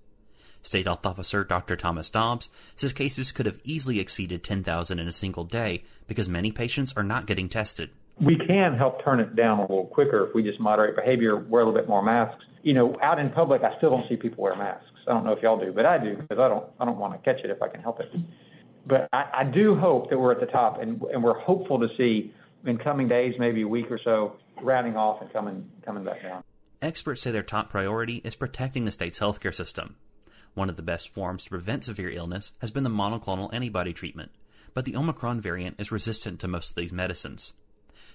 State 0.64 0.88
Health 0.88 1.06
Officer 1.06 1.44
Dr. 1.44 1.76
Thomas 1.76 2.10
Dobbs 2.10 2.50
says 2.76 2.94
cases 2.94 3.32
could 3.32 3.46
have 3.46 3.60
easily 3.64 4.00
exceeded 4.00 4.44
10,000 4.44 4.98
in 4.98 5.08
a 5.08 5.12
single 5.12 5.44
day 5.44 5.84
because 6.08 6.28
many 6.28 6.52
patients 6.52 6.94
are 6.98 7.04
not 7.04 7.28
getting 7.28 7.50
tested. 7.50 7.92
We 8.20 8.38
can 8.38 8.76
help 8.76 9.04
turn 9.04 9.20
it 9.20 9.36
down 9.36 9.60
a 9.60 9.62
little 9.62 9.86
quicker 9.86 10.28
if 10.28 10.34
we 10.34 10.42
just 10.42 10.60
moderate 10.60 10.96
behavior, 10.96 11.38
wear 11.38 11.62
a 11.62 11.66
little 11.66 11.80
bit 11.80 11.88
more 11.88 12.02
masks. 12.02 12.44
You 12.64 12.74
know, 12.74 12.98
out 13.04 13.20
in 13.20 13.30
public, 13.30 13.62
I 13.62 13.78
still 13.78 13.92
don't 13.92 14.08
see 14.10 14.16
people 14.16 14.44
wear 14.44 14.56
masks. 14.56 14.90
I 15.08 15.14
don't 15.14 15.24
know 15.24 15.34
if 15.34 15.44
y'all 15.44 15.60
do, 15.60 15.72
but 15.72 15.86
I 15.86 15.98
do 15.98 16.16
because 16.16 16.40
I 16.40 16.48
don't. 16.48 16.66
I 16.80 16.86
don't 16.86 16.98
want 16.98 17.14
to 17.14 17.20
catch 17.20 17.44
it 17.44 17.52
if 17.52 17.62
I 17.62 17.68
can 17.68 17.82
help 17.82 18.00
it. 18.00 18.10
But 18.88 19.08
I, 19.14 19.26
I 19.34 19.44
do 19.44 19.76
hope 19.76 20.10
that 20.10 20.18
we're 20.18 20.32
at 20.32 20.40
the 20.40 20.48
top, 20.48 20.82
and, 20.82 21.00
and 21.14 21.24
we're 21.24 21.38
hopeful 21.38 21.80
to 21.80 21.88
see 21.98 22.34
in 22.66 22.78
coming 22.80 23.08
days, 23.08 23.36
maybe 23.38 23.62
a 23.62 23.68
week 23.68 23.92
or 23.92 24.00
so, 24.04 24.38
rounding 24.64 24.96
off 24.96 25.22
and 25.22 25.32
coming 25.32 25.70
coming 25.86 26.04
back 26.04 26.24
down. 26.24 26.44
Experts 26.82 27.22
say 27.22 27.32
their 27.32 27.44
top 27.44 27.70
priority 27.70 28.22
is 28.24 28.36
protecting 28.36 28.86
the 28.86 28.92
state's 28.92 29.20
healthcare 29.20 29.56
system. 29.56 29.96
One 30.54 30.70
of 30.70 30.76
the 30.76 30.82
best 30.82 31.10
forms 31.10 31.44
to 31.44 31.50
prevent 31.50 31.84
severe 31.84 32.10
illness 32.10 32.52
has 32.60 32.72
been 32.72 32.84
the 32.84 32.90
monoclonal 32.90 33.54
antibody 33.54 33.94
treatment, 33.94 34.32
but 34.74 34.86
the 34.86 34.96
Omicron 34.96 35.42
variant 35.42 35.80
is 35.80 35.92
resistant 35.92 36.40
to 36.40 36.48
most 36.48 36.70
of 36.70 36.76
these 36.76 36.92
medicines. 36.92 37.54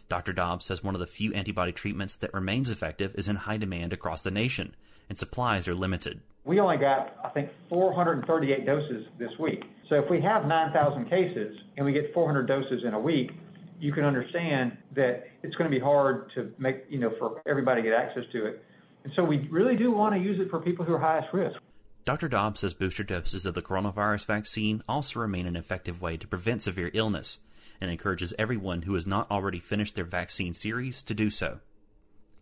Dr. 0.09 0.33
Dobbs 0.33 0.67
says 0.67 0.83
one 0.83 0.95
of 0.95 1.01
the 1.01 1.07
few 1.07 1.33
antibody 1.33 1.73
treatments 1.73 2.17
that 2.17 2.35
remains 2.35 2.71
effective 2.71 3.15
is 3.15 3.29
in 3.29 3.37
high 3.37 3.57
demand 3.57 3.93
across 3.93 4.23
the 4.23 4.31
nation, 4.31 4.75
and 5.09 5.17
supplies 5.17 5.69
are 5.69 5.75
limited. 5.75 6.21
We 6.45 6.59
only 6.61 6.79
got, 6.79 7.17
I 7.25 7.29
think, 7.29 7.51
438 7.69 8.67
doses 8.67 9.07
this 9.19 9.31
week. 9.39 9.65
So 9.89 9.97
if 9.97 10.11
we 10.11 10.21
have 10.23 10.47
9,000 10.47 11.05
cases 11.09 11.57
and 11.77 11.87
we 11.87 11.93
get 11.93 12.13
400 12.15 12.47
doses 12.47 12.83
in 12.85 12.95
a 12.95 13.01
week, 13.01 13.33
you 13.81 13.93
can 13.93 14.05
understand 14.05 14.77
that 14.95 15.25
it's 15.43 15.57
going 15.57 15.71
to 15.71 15.75
be 15.75 15.83
hard 15.83 16.31
to 16.35 16.53
make, 16.59 16.85
you 16.89 16.99
know, 16.99 17.13
for 17.19 17.43
everybody 17.47 17.83
to 17.83 17.89
get 17.89 17.99
access 17.99 18.25
to 18.33 18.47
it. 18.47 18.65
And 19.05 19.13
so 19.17 19.25
we 19.25 19.49
really 19.51 19.77
do 19.77 19.91
want 19.91 20.15
to 20.15 20.21
use 20.21 20.39
it 20.39 20.51
for 20.51 20.61
people 20.61 20.85
who 20.85 20.95
are 20.95 20.99
highest 20.99 21.33
risk. 21.33 21.59
Dr. 22.05 22.29
Dobbs 22.29 22.61
says 22.61 22.75
booster 22.75 23.03
doses 23.03 23.47
of 23.47 23.55
the 23.55 23.63
coronavirus 23.63 24.27
vaccine 24.27 24.83
also 24.89 25.21
remain 25.21 25.47
an 25.47 25.57
effective 25.57 26.01
way 26.01 26.17
to 26.17 26.27
prevent 26.27 26.63
severe 26.63 26.91
illness 26.93 27.39
and 27.81 27.91
encourages 27.91 28.35
everyone 28.39 28.83
who 28.83 28.95
has 28.95 29.07
not 29.07 29.31
already 29.31 29.59
finished 29.59 29.95
their 29.95 30.05
vaccine 30.05 30.53
series 30.53 31.03
to 31.03 31.15
do 31.15 31.31
so. 31.31 31.61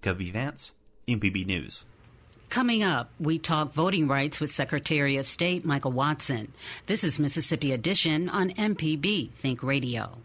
Kobee 0.03 0.33
Vance, 0.33 0.73
MPB 1.07 1.47
News. 1.47 1.85
Coming 2.51 2.83
up, 2.83 3.11
we 3.21 3.39
talk 3.39 3.73
voting 3.75 4.09
rights 4.09 4.41
with 4.41 4.51
Secretary 4.51 5.19
of 5.19 5.29
State 5.29 5.65
Michael 5.65 5.93
Watson. 5.93 6.53
This 6.87 7.05
is 7.05 7.19
Mississippi 7.19 7.73
Edition 7.73 8.29
on 8.29 8.51
MPB 8.51 9.33
Think 9.33 9.63
Radio. 9.63 10.17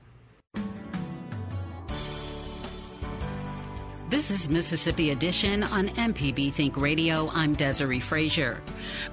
This 4.13 4.29
is 4.29 4.47
Mississippi 4.47 5.09
Edition 5.09 5.63
on 5.63 5.87
MPB 5.87 6.53
Think 6.53 6.77
Radio. 6.77 7.31
I'm 7.31 7.55
Desare 7.55 7.99
Frazier. 7.99 8.61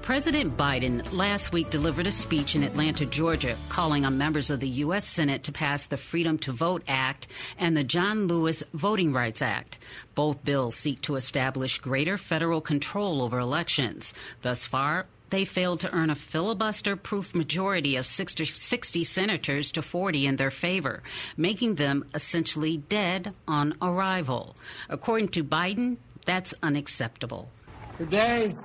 President 0.03 0.55
Biden 0.55 1.11
last 1.11 1.51
week 1.51 1.71
delivered 1.71 2.05
a 2.05 2.11
speech 2.11 2.55
in 2.55 2.61
Atlanta, 2.61 3.07
Georgia, 3.07 3.55
calling 3.67 4.05
on 4.05 4.19
members 4.19 4.51
of 4.51 4.59
the 4.59 4.67
U.S. 4.67 5.07
Senate 5.07 5.41
to 5.45 5.51
pass 5.51 5.87
the 5.87 5.97
Freedom 5.97 6.37
to 6.37 6.51
Vote 6.51 6.83
Act 6.87 7.25
and 7.57 7.75
the 7.75 7.83
John 7.83 8.27
Lewis 8.27 8.63
Voting 8.75 9.11
Rights 9.11 9.41
Act. 9.41 9.79
Both 10.13 10.45
bills 10.45 10.75
seek 10.75 11.01
to 11.01 11.15
establish 11.15 11.79
greater 11.79 12.19
federal 12.19 12.61
control 12.61 13.23
over 13.23 13.39
elections. 13.39 14.13
Thus 14.43 14.67
far, 14.67 15.07
they 15.31 15.45
failed 15.45 15.79
to 15.79 15.93
earn 15.95 16.09
a 16.09 16.15
filibuster 16.15 16.95
proof 16.95 17.33
majority 17.33 17.95
of 17.95 18.05
60, 18.05 18.45
60, 18.45 19.03
senators 19.03 19.71
to 19.71 19.81
40 19.81 20.27
in 20.27 20.35
their 20.35 20.51
favor, 20.51 21.01
making 21.35 21.75
them 21.75 22.05
essentially 22.13 22.77
dead 22.77 23.33
on 23.47 23.75
arrival. 23.81 24.55
According 24.89 25.29
to 25.29 25.43
Biden, 25.43 25.97
that's 26.25 26.53
unacceptable. 26.61 27.49
Today, 27.97 28.55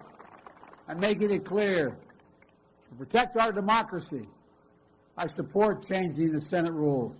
I'm 0.89 1.01
making 1.01 1.31
it 1.31 1.45
clear 1.45 1.97
to 2.91 2.95
protect 2.97 3.37
our 3.37 3.53
democracy, 3.53 4.29
I 5.17 5.27
support 5.27 5.87
changing 5.87 6.33
the 6.33 6.41
Senate 6.41 6.73
rules, 6.73 7.17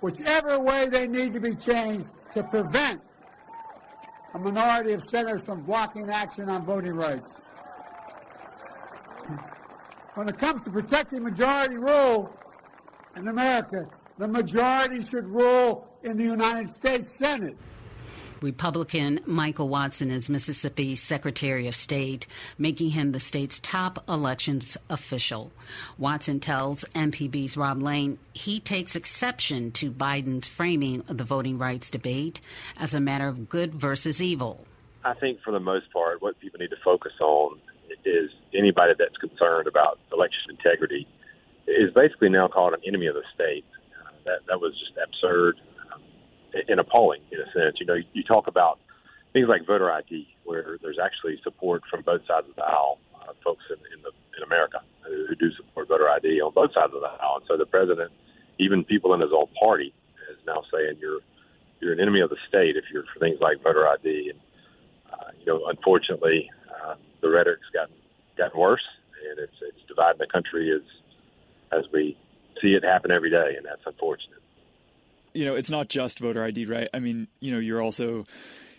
whichever 0.00 0.58
way 0.58 0.88
they 0.88 1.06
need 1.06 1.32
to 1.32 1.40
be 1.40 1.54
changed 1.54 2.08
to 2.34 2.42
prevent 2.42 3.00
a 4.34 4.38
minority 4.38 4.92
of 4.92 5.02
senators 5.04 5.46
from 5.46 5.62
blocking 5.62 6.10
action 6.10 6.50
on 6.50 6.64
voting 6.64 6.94
rights. 6.94 7.34
When 10.14 10.28
it 10.28 10.38
comes 10.38 10.62
to 10.62 10.70
protecting 10.70 11.22
majority 11.22 11.76
rule 11.76 12.34
in 13.16 13.28
America, 13.28 13.86
the 14.18 14.28
majority 14.28 15.02
should 15.02 15.26
rule 15.26 15.88
in 16.02 16.16
the 16.16 16.24
United 16.24 16.70
States 16.70 17.10
Senate. 17.10 17.56
Republican 18.40 19.20
Michael 19.24 19.68
Watson 19.68 20.10
is 20.10 20.28
Mississippi's 20.28 21.00
Secretary 21.00 21.66
of 21.66 21.74
State, 21.74 22.26
making 22.58 22.90
him 22.90 23.12
the 23.12 23.20
state's 23.20 23.58
top 23.58 24.04
elections 24.06 24.76
official. 24.90 25.50
Watson 25.96 26.40
tells 26.40 26.84
MPB's 26.94 27.56
Rob 27.56 27.80
Lane 27.80 28.18
he 28.34 28.60
takes 28.60 28.94
exception 28.94 29.72
to 29.72 29.90
Biden's 29.90 30.46
framing 30.46 31.02
of 31.08 31.16
the 31.16 31.24
voting 31.24 31.56
rights 31.56 31.90
debate 31.90 32.40
as 32.76 32.92
a 32.92 33.00
matter 33.00 33.28
of 33.28 33.48
good 33.48 33.74
versus 33.74 34.22
evil. 34.22 34.66
I 35.04 35.14
think 35.14 35.40
for 35.42 35.50
the 35.50 35.60
most 35.60 35.90
part, 35.92 36.20
what 36.20 36.38
people 36.38 36.60
need 36.60 36.70
to 36.70 36.76
focus 36.84 37.12
on 37.20 37.58
is 38.04 38.30
anybody 38.54 38.92
that's 38.98 39.16
concerned 39.16 39.66
about 39.66 39.98
election 40.12 40.50
integrity 40.50 41.06
is 41.66 41.92
basically 41.94 42.28
now 42.28 42.48
called 42.48 42.74
an 42.74 42.80
enemy 42.86 43.06
of 43.06 43.14
the 43.14 43.24
state. 43.34 43.64
Uh, 44.00 44.10
that 44.24 44.46
that 44.48 44.60
was 44.60 44.72
just 44.78 44.92
absurd 45.02 45.60
um, 45.92 46.02
and 46.68 46.80
appalling 46.80 47.22
in 47.32 47.40
a 47.40 47.46
sense. 47.52 47.76
You 47.80 47.86
know, 47.86 47.94
you, 47.94 48.04
you 48.12 48.22
talk 48.22 48.46
about 48.46 48.78
things 49.32 49.48
like 49.48 49.66
voter 49.66 49.90
ID, 49.90 50.28
where 50.44 50.78
there's 50.82 50.98
actually 51.02 51.40
support 51.42 51.82
from 51.90 52.02
both 52.02 52.22
sides 52.26 52.48
of 52.48 52.56
the 52.56 52.64
aisle, 52.64 52.98
uh, 53.20 53.32
folks 53.42 53.64
in, 53.70 53.76
in 53.96 54.02
the 54.02 54.10
in 54.36 54.42
America 54.44 54.80
who, 55.06 55.26
who 55.26 55.34
do 55.34 55.52
support 55.54 55.88
voter 55.88 56.08
ID 56.08 56.40
on 56.40 56.52
both 56.52 56.72
sides 56.72 56.92
of 56.94 57.00
the 57.00 57.06
aisle. 57.06 57.36
And 57.36 57.44
so 57.48 57.56
the 57.56 57.66
president, 57.66 58.12
even 58.58 58.84
people 58.84 59.14
in 59.14 59.20
his 59.20 59.30
own 59.32 59.46
party, 59.62 59.92
is 60.30 60.38
now 60.46 60.62
saying 60.72 60.98
you're 61.00 61.20
you're 61.80 61.92
an 61.92 62.00
enemy 62.00 62.20
of 62.20 62.30
the 62.30 62.36
state 62.48 62.76
if 62.76 62.84
you're 62.92 63.04
for 63.12 63.20
things 63.20 63.38
like 63.40 63.62
voter 63.62 63.86
ID. 63.86 64.30
And 64.30 64.40
uh, 65.12 65.30
you 65.40 65.46
know, 65.46 65.66
unfortunately, 65.66 66.50
the 67.24 67.30
rhetoric's 67.30 67.68
gotten 67.72 67.94
gotten 68.36 68.60
worse, 68.60 68.84
and 69.30 69.38
it's 69.38 69.56
it's 69.62 69.88
dividing 69.88 70.18
the 70.18 70.26
country 70.26 70.70
as 70.70 70.82
as 71.76 71.84
we 71.92 72.16
see 72.62 72.74
it 72.74 72.84
happen 72.84 73.10
every 73.10 73.30
day, 73.30 73.54
and 73.56 73.64
that's 73.64 73.82
unfortunate. 73.86 74.42
You 75.32 75.46
know, 75.46 75.56
it's 75.56 75.70
not 75.70 75.88
just 75.88 76.20
voter 76.20 76.44
ID, 76.44 76.66
right? 76.66 76.88
I 76.94 77.00
mean, 77.00 77.26
you 77.40 77.50
know, 77.50 77.58
you're 77.58 77.82
also 77.82 78.26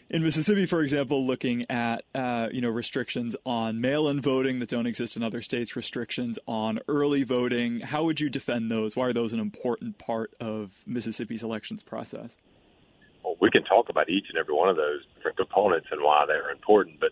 in 0.09 0.23
Mississippi, 0.23 0.67
for 0.67 0.81
example, 0.81 1.25
looking 1.25 1.65
at 1.69 2.03
uh, 2.13 2.49
you 2.51 2.61
know 2.61 2.69
restrictions 2.69 3.35
on 3.45 3.81
mail-in 3.81 4.21
voting 4.21 4.59
that 4.59 4.69
don't 4.69 4.85
exist 4.85 5.17
in 5.17 5.23
other 5.23 5.41
states, 5.41 5.75
restrictions 5.75 6.37
on 6.47 6.79
early 6.87 7.23
voting. 7.23 7.79
How 7.79 8.03
would 8.03 8.19
you 8.19 8.29
defend 8.29 8.69
those? 8.69 8.95
Why 8.95 9.07
are 9.07 9.13
those 9.13 9.33
an 9.33 9.39
important 9.39 9.97
part 9.97 10.35
of 10.39 10.71
Mississippi's 10.85 11.41
elections 11.41 11.81
process? 11.81 12.35
Well, 13.23 13.37
we 13.41 13.49
can 13.49 13.63
talk 13.63 13.89
about 13.89 14.07
each 14.07 14.27
and 14.29 14.37
every 14.37 14.53
one 14.53 14.69
of 14.69 14.75
those 14.75 15.01
different 15.15 15.37
components 15.37 15.87
and 15.91 16.03
why 16.03 16.25
they're 16.27 16.51
important, 16.51 16.99
but 16.99 17.09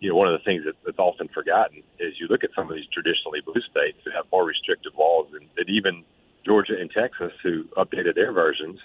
you 0.00 0.10
know, 0.10 0.16
one 0.16 0.28
of 0.28 0.38
the 0.38 0.44
things 0.44 0.64
that, 0.64 0.74
that's 0.84 0.98
often 0.98 1.28
forgotten 1.28 1.82
is 1.98 2.14
you 2.20 2.28
look 2.28 2.44
at 2.44 2.50
some 2.54 2.70
of 2.70 2.76
these 2.76 2.86
traditionally 2.92 3.40
blue 3.40 3.60
states 3.70 3.98
who 4.04 4.10
have 4.12 4.26
more 4.30 4.44
restrictive 4.44 4.92
laws 4.96 5.26
than, 5.32 5.48
than 5.56 5.68
even 5.68 6.04
Georgia 6.44 6.74
and 6.78 6.90
Texas, 6.90 7.32
who 7.42 7.64
updated 7.76 8.14
their 8.14 8.32
versions. 8.32 8.78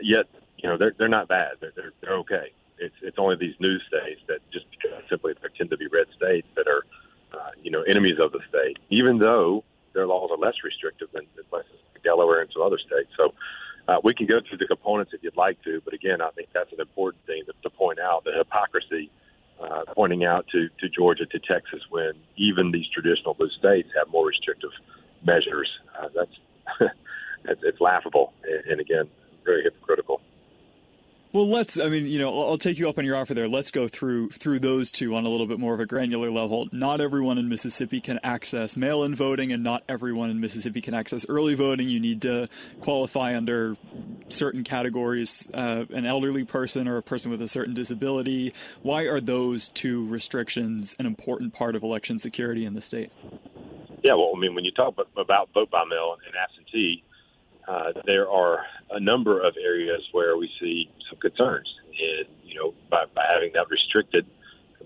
Yet, 0.00 0.26
you 0.58 0.68
know, 0.68 0.76
they're 0.76 0.94
they're 0.96 1.08
not 1.08 1.28
bad. 1.28 1.52
They're 1.60 1.72
they're, 1.74 1.92
they're 2.00 2.18
okay. 2.18 2.52
It's 2.78 2.94
it's 3.02 3.18
only 3.18 3.36
these 3.36 3.54
new 3.58 3.78
states 3.80 4.20
that 4.28 4.38
just 4.52 4.66
because 4.70 5.02
simply 5.10 5.34
they 5.34 5.48
tend 5.56 5.70
to 5.70 5.76
be 5.76 5.86
red 5.88 6.06
states 6.16 6.46
that 6.56 6.66
are, 6.68 6.84
uh, 7.32 7.50
you 7.62 7.70
know, 7.70 7.82
enemies 7.82 8.18
of 8.20 8.32
the 8.32 8.40
state. 8.48 8.78
Even 8.90 9.18
though 9.18 9.64
their 9.92 10.06
laws 10.06 10.30
are 10.30 10.38
less 10.38 10.54
restrictive 10.64 11.08
than, 11.12 11.26
than 11.36 11.44
places 11.46 11.72
like 11.92 12.02
Delaware 12.02 12.40
and 12.40 12.50
some 12.52 12.62
other 12.62 12.78
states. 12.78 13.10
So. 13.16 13.34
Uh, 13.86 14.00
we 14.02 14.14
can 14.14 14.24
go 14.24 14.40
through 14.40 14.56
the 14.56 14.66
components 14.66 15.12
if 15.12 15.22
you'd 15.22 15.36
like 15.36 15.62
to, 15.62 15.78
but 15.84 15.92
again, 15.92 16.22
I 16.22 16.30
think 16.30 16.48
that's 16.54 16.72
an 16.72 16.80
important 16.80 17.22
thing 17.26 17.42
to, 17.44 17.52
to 17.64 17.68
point 17.68 17.98
out 17.98 18.24
the 18.24 18.32
hypocrisy 18.32 19.10
pointing 19.94 20.24
out 20.24 20.46
to, 20.52 20.68
to 20.80 20.88
Georgia, 20.88 21.26
to 21.26 21.38
Texas, 21.38 21.80
when 21.90 22.12
even 22.36 22.70
these 22.70 22.86
traditional 22.92 23.34
blue 23.34 23.50
states 23.50 23.88
have 23.96 24.08
more 24.10 24.26
restrictive 24.26 24.70
measures. 25.24 25.70
Uh, 25.98 26.08
that's 26.14 26.36
it's, 27.44 27.60
it's 27.62 27.80
laughable, 27.80 28.32
and, 28.44 28.72
and 28.72 28.80
again, 28.80 29.08
very 29.44 29.62
hypocritical. 29.62 30.20
Well, 31.34 31.48
let's. 31.48 31.80
I 31.80 31.88
mean, 31.88 32.06
you 32.06 32.20
know, 32.20 32.46
I'll 32.48 32.58
take 32.58 32.78
you 32.78 32.88
up 32.88 32.96
on 32.96 33.04
your 33.04 33.16
offer 33.16 33.34
there. 33.34 33.48
Let's 33.48 33.72
go 33.72 33.88
through 33.88 34.30
through 34.30 34.60
those 34.60 34.92
two 34.92 35.16
on 35.16 35.26
a 35.26 35.28
little 35.28 35.48
bit 35.48 35.58
more 35.58 35.74
of 35.74 35.80
a 35.80 35.84
granular 35.84 36.30
level. 36.30 36.68
Not 36.70 37.00
everyone 37.00 37.38
in 37.38 37.48
Mississippi 37.48 38.00
can 38.00 38.20
access 38.22 38.76
mail-in 38.76 39.16
voting, 39.16 39.50
and 39.50 39.64
not 39.64 39.82
everyone 39.88 40.30
in 40.30 40.40
Mississippi 40.40 40.80
can 40.80 40.94
access 40.94 41.26
early 41.28 41.56
voting. 41.56 41.88
You 41.88 41.98
need 41.98 42.22
to 42.22 42.48
qualify 42.82 43.36
under 43.36 43.76
certain 44.28 44.64
categories, 44.64 45.48
uh, 45.52 45.84
an 45.90 46.06
elderly 46.06 46.44
person 46.44 46.88
or 46.88 46.96
a 46.96 47.02
person 47.02 47.30
with 47.30 47.42
a 47.42 47.48
certain 47.48 47.74
disability. 47.74 48.54
Why 48.82 49.02
are 49.02 49.20
those 49.20 49.68
two 49.68 50.06
restrictions 50.08 50.94
an 50.98 51.06
important 51.06 51.52
part 51.52 51.76
of 51.76 51.82
election 51.82 52.18
security 52.18 52.64
in 52.64 52.74
the 52.74 52.82
state? 52.82 53.10
Yeah, 54.02 54.14
well, 54.14 54.32
I 54.34 54.38
mean, 54.38 54.54
when 54.54 54.64
you 54.64 54.72
talk 54.72 54.96
about 55.16 55.48
vote 55.54 55.70
by 55.70 55.84
mail 55.84 56.16
and 56.26 56.34
absentee 56.36 57.04
uh, 57.66 57.92
there 58.04 58.28
are 58.28 58.64
a 58.90 59.00
number 59.00 59.40
of 59.40 59.54
areas 59.62 60.02
where 60.12 60.36
we 60.36 60.50
see 60.60 60.90
some 61.08 61.18
concerns. 61.18 61.72
And, 61.88 62.26
you 62.44 62.54
know, 62.54 62.74
by, 62.90 63.04
by 63.14 63.24
having 63.32 63.52
that 63.54 63.70
restricted, 63.70 64.26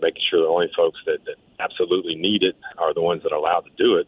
making 0.01 0.22
sure 0.31 0.42
the 0.42 0.48
only 0.48 0.70
folks 0.77 0.98
that, 1.07 1.24
that 1.24 1.37
absolutely 1.59 2.14
need 2.14 2.44
it 2.44 2.57
are 2.79 2.94
the 2.94 3.03
ones 3.03 3.22
that 3.24 3.33
are 3.33 3.38
allowed 3.38 3.62
to 3.62 3.85
do 3.85 3.96
it, 3.96 4.07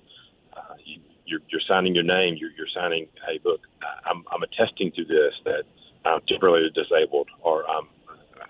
you're, 1.31 1.40
you're 1.49 1.62
signing 1.71 1.95
your 1.95 2.05
name. 2.05 2.37
You're, 2.37 2.51
you're 2.51 2.71
signing, 2.75 3.07
hey, 3.27 3.40
look, 3.45 3.61
I'm, 4.05 4.25
I'm 4.33 4.43
attesting 4.43 4.93
to 4.93 5.05
this 5.05 5.35
that 5.45 5.64
I'm 6.05 6.21
temporarily 6.29 6.69
disabled, 6.75 7.29
or 7.40 7.69
I'm, 7.71 7.87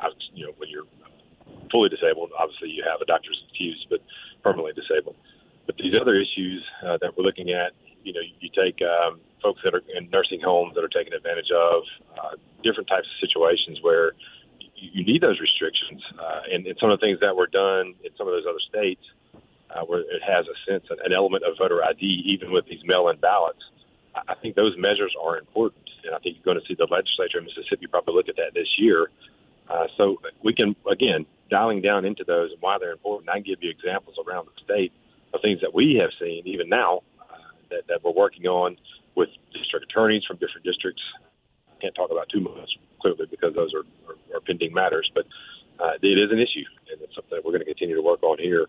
I, 0.00 0.08
you 0.34 0.46
know, 0.46 0.52
when 0.56 0.70
you're 0.70 0.88
fully 1.70 1.88
disabled, 1.88 2.30
obviously 2.38 2.70
you 2.70 2.82
have 2.88 3.00
a 3.00 3.04
doctor's 3.04 3.40
excuse, 3.48 3.86
but 3.90 4.00
permanently 4.42 4.72
disabled. 4.72 5.16
But 5.66 5.76
these 5.76 5.98
other 6.00 6.14
issues 6.14 6.64
uh, 6.82 6.98
that 7.00 7.16
we're 7.16 7.24
looking 7.24 7.50
at, 7.50 7.72
you 8.02 8.12
know, 8.12 8.20
you 8.40 8.48
take 8.58 8.80
um, 8.82 9.20
folks 9.42 9.60
that 9.64 9.74
are 9.74 9.82
in 9.94 10.08
nursing 10.10 10.40
homes 10.40 10.74
that 10.74 10.82
are 10.82 10.88
taken 10.88 11.12
advantage 11.12 11.50
of, 11.54 11.82
uh, 12.16 12.36
different 12.64 12.88
types 12.88 13.06
of 13.06 13.28
situations 13.28 13.78
where 13.82 14.12
you, 14.76 15.04
need 15.04 15.22
those 15.22 15.38
restrictions. 15.40 16.02
Uh, 16.18 16.40
and, 16.52 16.66
and 16.66 16.76
some 16.80 16.90
of 16.90 16.98
the 16.98 17.04
things 17.04 17.20
that 17.20 17.36
were 17.36 17.46
done 17.46 17.94
in 18.04 18.10
some 18.16 18.26
of 18.26 18.32
those 18.32 18.44
other 18.48 18.60
states, 18.68 19.02
uh, 19.74 19.82
where 19.84 20.00
it 20.00 20.22
has 20.26 20.46
a 20.46 20.56
sense, 20.70 20.84
an 20.90 21.12
element 21.12 21.44
of 21.44 21.56
voter 21.58 21.82
ID, 21.84 22.24
even 22.26 22.50
with 22.52 22.66
these 22.66 22.80
mail-in 22.84 23.18
ballots. 23.18 23.62
I 24.14 24.34
think 24.34 24.56
those 24.56 24.74
measures 24.76 25.14
are 25.22 25.38
important, 25.38 25.88
and 26.04 26.14
I 26.14 26.18
think 26.18 26.36
you're 26.36 26.54
going 26.54 26.60
to 26.60 26.66
see 26.66 26.74
the 26.74 26.88
legislature 26.90 27.38
in 27.38 27.44
Mississippi 27.44 27.86
probably 27.86 28.14
look 28.14 28.28
at 28.28 28.36
that 28.36 28.54
this 28.54 28.68
year. 28.78 29.10
Uh, 29.68 29.86
so 29.96 30.20
we 30.42 30.52
can, 30.52 30.74
again, 30.90 31.26
dialing 31.48 31.80
down 31.80 32.04
into 32.04 32.24
those 32.24 32.50
and 32.50 32.60
why 32.60 32.78
they're 32.78 32.90
important. 32.90 33.30
I 33.30 33.34
can 33.34 33.44
give 33.44 33.62
you 33.62 33.70
examples 33.70 34.16
around 34.18 34.46
the 34.46 34.64
state 34.64 34.92
of 35.32 35.40
things 35.42 35.60
that 35.60 35.72
we 35.72 35.98
have 36.00 36.10
seen, 36.18 36.42
even 36.46 36.68
now, 36.68 37.02
uh, 37.20 37.34
that, 37.70 37.86
that 37.86 38.02
we're 38.02 38.12
working 38.12 38.46
on 38.46 38.76
with 39.14 39.28
district 39.52 39.86
attorneys 39.90 40.24
from 40.26 40.38
different 40.38 40.64
districts. 40.64 41.02
Can't 41.80 41.94
talk 41.94 42.10
about 42.10 42.28
too 42.28 42.40
much 42.40 42.70
clearly 43.00 43.26
because 43.30 43.54
those 43.54 43.72
are, 43.72 43.86
are, 44.10 44.36
are 44.36 44.40
pending 44.40 44.74
matters, 44.74 45.10
but 45.14 45.24
uh, 45.78 45.92
it 46.02 46.18
is 46.18 46.30
an 46.30 46.38
issue, 46.38 46.66
and 46.90 47.00
it's 47.00 47.14
something 47.14 47.30
that 47.30 47.44
we're 47.44 47.52
going 47.52 47.64
to 47.64 47.70
continue 47.70 47.94
to 47.94 48.02
work 48.02 48.22
on 48.22 48.38
here 48.38 48.66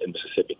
in 0.00 0.12
Mississippi. 0.12 0.58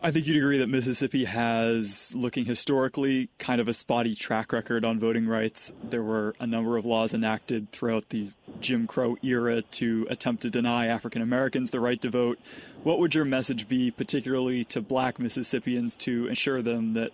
I 0.00 0.12
think 0.12 0.28
you'd 0.28 0.36
agree 0.36 0.58
that 0.58 0.68
Mississippi 0.68 1.24
has, 1.24 2.14
looking 2.14 2.44
historically, 2.44 3.30
kind 3.40 3.60
of 3.60 3.66
a 3.66 3.74
spotty 3.74 4.14
track 4.14 4.52
record 4.52 4.84
on 4.84 5.00
voting 5.00 5.26
rights. 5.26 5.72
There 5.82 6.04
were 6.04 6.36
a 6.38 6.46
number 6.46 6.76
of 6.76 6.86
laws 6.86 7.12
enacted 7.12 7.72
throughout 7.72 8.10
the 8.10 8.30
Jim 8.60 8.86
Crow 8.86 9.16
era 9.22 9.62
to 9.62 10.06
attempt 10.08 10.42
to 10.42 10.50
deny 10.50 10.86
African 10.86 11.20
Americans 11.20 11.70
the 11.70 11.80
right 11.80 12.00
to 12.02 12.10
vote. 12.10 12.38
What 12.84 13.00
would 13.00 13.12
your 13.12 13.24
message 13.24 13.68
be, 13.68 13.90
particularly 13.90 14.64
to 14.66 14.80
black 14.80 15.18
Mississippians, 15.18 15.96
to 15.96 16.28
ensure 16.28 16.62
them 16.62 16.92
that 16.92 17.10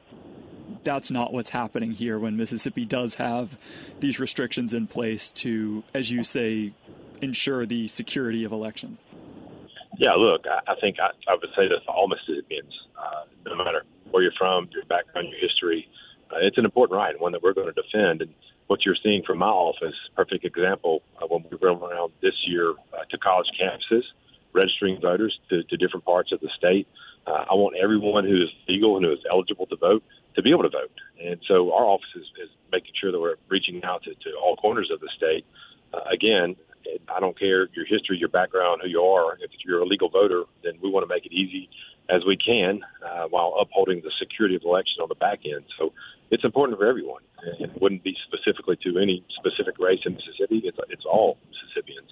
that's 0.82 1.10
not 1.10 1.32
what's 1.32 1.50
happening 1.50 1.92
here 1.92 2.18
when 2.18 2.36
Mississippi 2.36 2.84
does 2.84 3.14
have 3.14 3.56
these 4.00 4.20
restrictions 4.20 4.74
in 4.74 4.88
place 4.88 5.30
to, 5.30 5.84
as 5.94 6.10
you 6.10 6.22
say, 6.22 6.74
ensure 7.22 7.64
the 7.64 7.88
security 7.88 8.44
of 8.44 8.52
elections? 8.52 8.98
Yeah, 9.98 10.12
look, 10.12 10.44
I, 10.46 10.72
I 10.72 10.74
think 10.80 10.96
I, 11.00 11.10
I 11.30 11.34
would 11.34 11.50
say 11.56 11.68
that 11.68 11.84
to 11.84 11.90
all 11.90 12.08
Mississippians, 12.08 12.72
uh, 12.98 13.24
no 13.46 13.56
matter 13.56 13.84
where 14.10 14.22
you're 14.22 14.32
from, 14.38 14.68
your 14.72 14.84
background, 14.84 15.28
your 15.30 15.40
history, 15.40 15.88
uh, 16.30 16.38
it's 16.40 16.58
an 16.58 16.64
important 16.64 16.96
right, 16.96 17.18
one 17.20 17.32
that 17.32 17.42
we're 17.42 17.54
going 17.54 17.72
to 17.72 17.82
defend. 17.82 18.22
And 18.22 18.34
what 18.66 18.84
you're 18.84 18.96
seeing 19.02 19.22
from 19.22 19.38
my 19.38 19.46
office, 19.46 19.94
perfect 20.16 20.44
example, 20.44 21.02
uh, 21.20 21.26
when 21.26 21.44
we 21.50 21.56
run 21.60 21.82
around 21.82 22.12
this 22.22 22.34
year 22.46 22.70
uh, 22.92 23.04
to 23.10 23.18
college 23.18 23.46
campuses, 23.60 24.02
registering 24.52 25.00
voters 25.00 25.38
to, 25.50 25.62
to 25.64 25.76
different 25.76 26.04
parts 26.04 26.32
of 26.32 26.40
the 26.40 26.48
state. 26.56 26.86
Uh, 27.26 27.44
I 27.50 27.54
want 27.54 27.76
everyone 27.76 28.24
who 28.24 28.36
is 28.36 28.50
legal 28.68 28.96
and 28.96 29.04
who 29.04 29.12
is 29.12 29.18
eligible 29.30 29.66
to 29.66 29.76
vote 29.76 30.02
to 30.36 30.42
be 30.42 30.50
able 30.50 30.62
to 30.62 30.68
vote. 30.68 30.92
And 31.22 31.40
so 31.46 31.72
our 31.72 31.84
office 31.84 32.08
is, 32.14 32.26
is 32.42 32.50
making 32.72 32.92
sure 33.00 33.12
that 33.12 33.20
we're 33.20 33.36
reaching 33.48 33.82
out 33.84 34.02
to, 34.04 34.14
to 34.14 34.36
all 34.42 34.56
corners 34.56 34.90
of 34.92 35.00
the 35.00 35.08
state. 35.16 35.44
Uh, 35.92 36.00
again, 36.10 36.56
I 37.14 37.20
don't 37.20 37.38
care 37.38 37.68
your 37.72 37.86
history, 37.86 38.18
your 38.18 38.28
background, 38.28 38.80
who 38.82 38.88
you 38.88 39.00
are. 39.00 39.34
If 39.40 39.50
you're 39.64 39.80
a 39.80 39.86
legal 39.86 40.08
voter, 40.08 40.44
then 40.62 40.74
we 40.82 40.90
want 40.90 41.08
to 41.08 41.14
make 41.14 41.26
it 41.26 41.32
easy 41.32 41.68
as 42.08 42.22
we 42.26 42.36
can 42.36 42.80
uh, 43.04 43.24
while 43.28 43.54
upholding 43.60 44.02
the 44.02 44.12
security 44.18 44.56
of 44.56 44.62
the 44.62 44.68
election 44.68 45.00
on 45.02 45.08
the 45.08 45.14
back 45.14 45.40
end. 45.44 45.64
So 45.78 45.92
it's 46.30 46.44
important 46.44 46.78
for 46.78 46.86
everyone. 46.86 47.22
It 47.58 47.70
wouldn't 47.80 48.02
be 48.02 48.16
specifically 48.26 48.76
to 48.84 48.98
any 48.98 49.24
specific 49.38 49.78
race 49.78 50.00
in 50.04 50.14
Mississippi. 50.14 50.62
It's, 50.64 50.78
it's 50.88 51.04
all 51.04 51.38
Mississippians. 51.50 52.10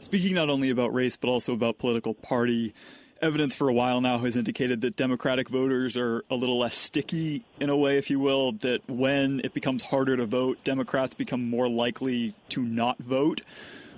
Speaking 0.00 0.34
not 0.34 0.50
only 0.50 0.70
about 0.70 0.92
race, 0.92 1.16
but 1.16 1.28
also 1.28 1.52
about 1.52 1.78
political 1.78 2.14
party 2.14 2.74
evidence 3.24 3.54
for 3.54 3.68
a 3.68 3.72
while 3.72 4.02
now 4.02 4.18
has 4.18 4.36
indicated 4.36 4.82
that 4.82 4.96
Democratic 4.96 5.48
voters 5.48 5.96
are 5.96 6.22
a 6.30 6.34
little 6.34 6.58
less 6.58 6.76
sticky 6.76 7.42
in 7.58 7.70
a 7.70 7.76
way, 7.76 7.96
if 7.96 8.10
you 8.10 8.20
will, 8.20 8.52
that 8.52 8.80
when 8.86 9.40
it 9.42 9.54
becomes 9.54 9.82
harder 9.82 10.16
to 10.16 10.26
vote, 10.26 10.58
Democrats 10.62 11.14
become 11.14 11.48
more 11.48 11.68
likely 11.68 12.34
to 12.50 12.62
not 12.62 12.98
vote. 12.98 13.40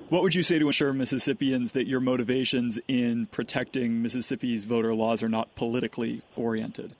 What 0.08 0.22
would 0.22 0.36
you 0.36 0.44
say 0.44 0.60
to 0.60 0.66
ensure 0.66 0.92
Mississippians 0.92 1.72
that 1.72 1.88
your 1.88 1.98
motivations 1.98 2.78
in 2.86 3.26
protecting 3.26 4.00
Mississippi's 4.00 4.64
voter 4.64 4.94
laws 4.94 5.24
are 5.24 5.28
not 5.28 5.52
politically 5.56 6.22
oriented? 6.36 6.94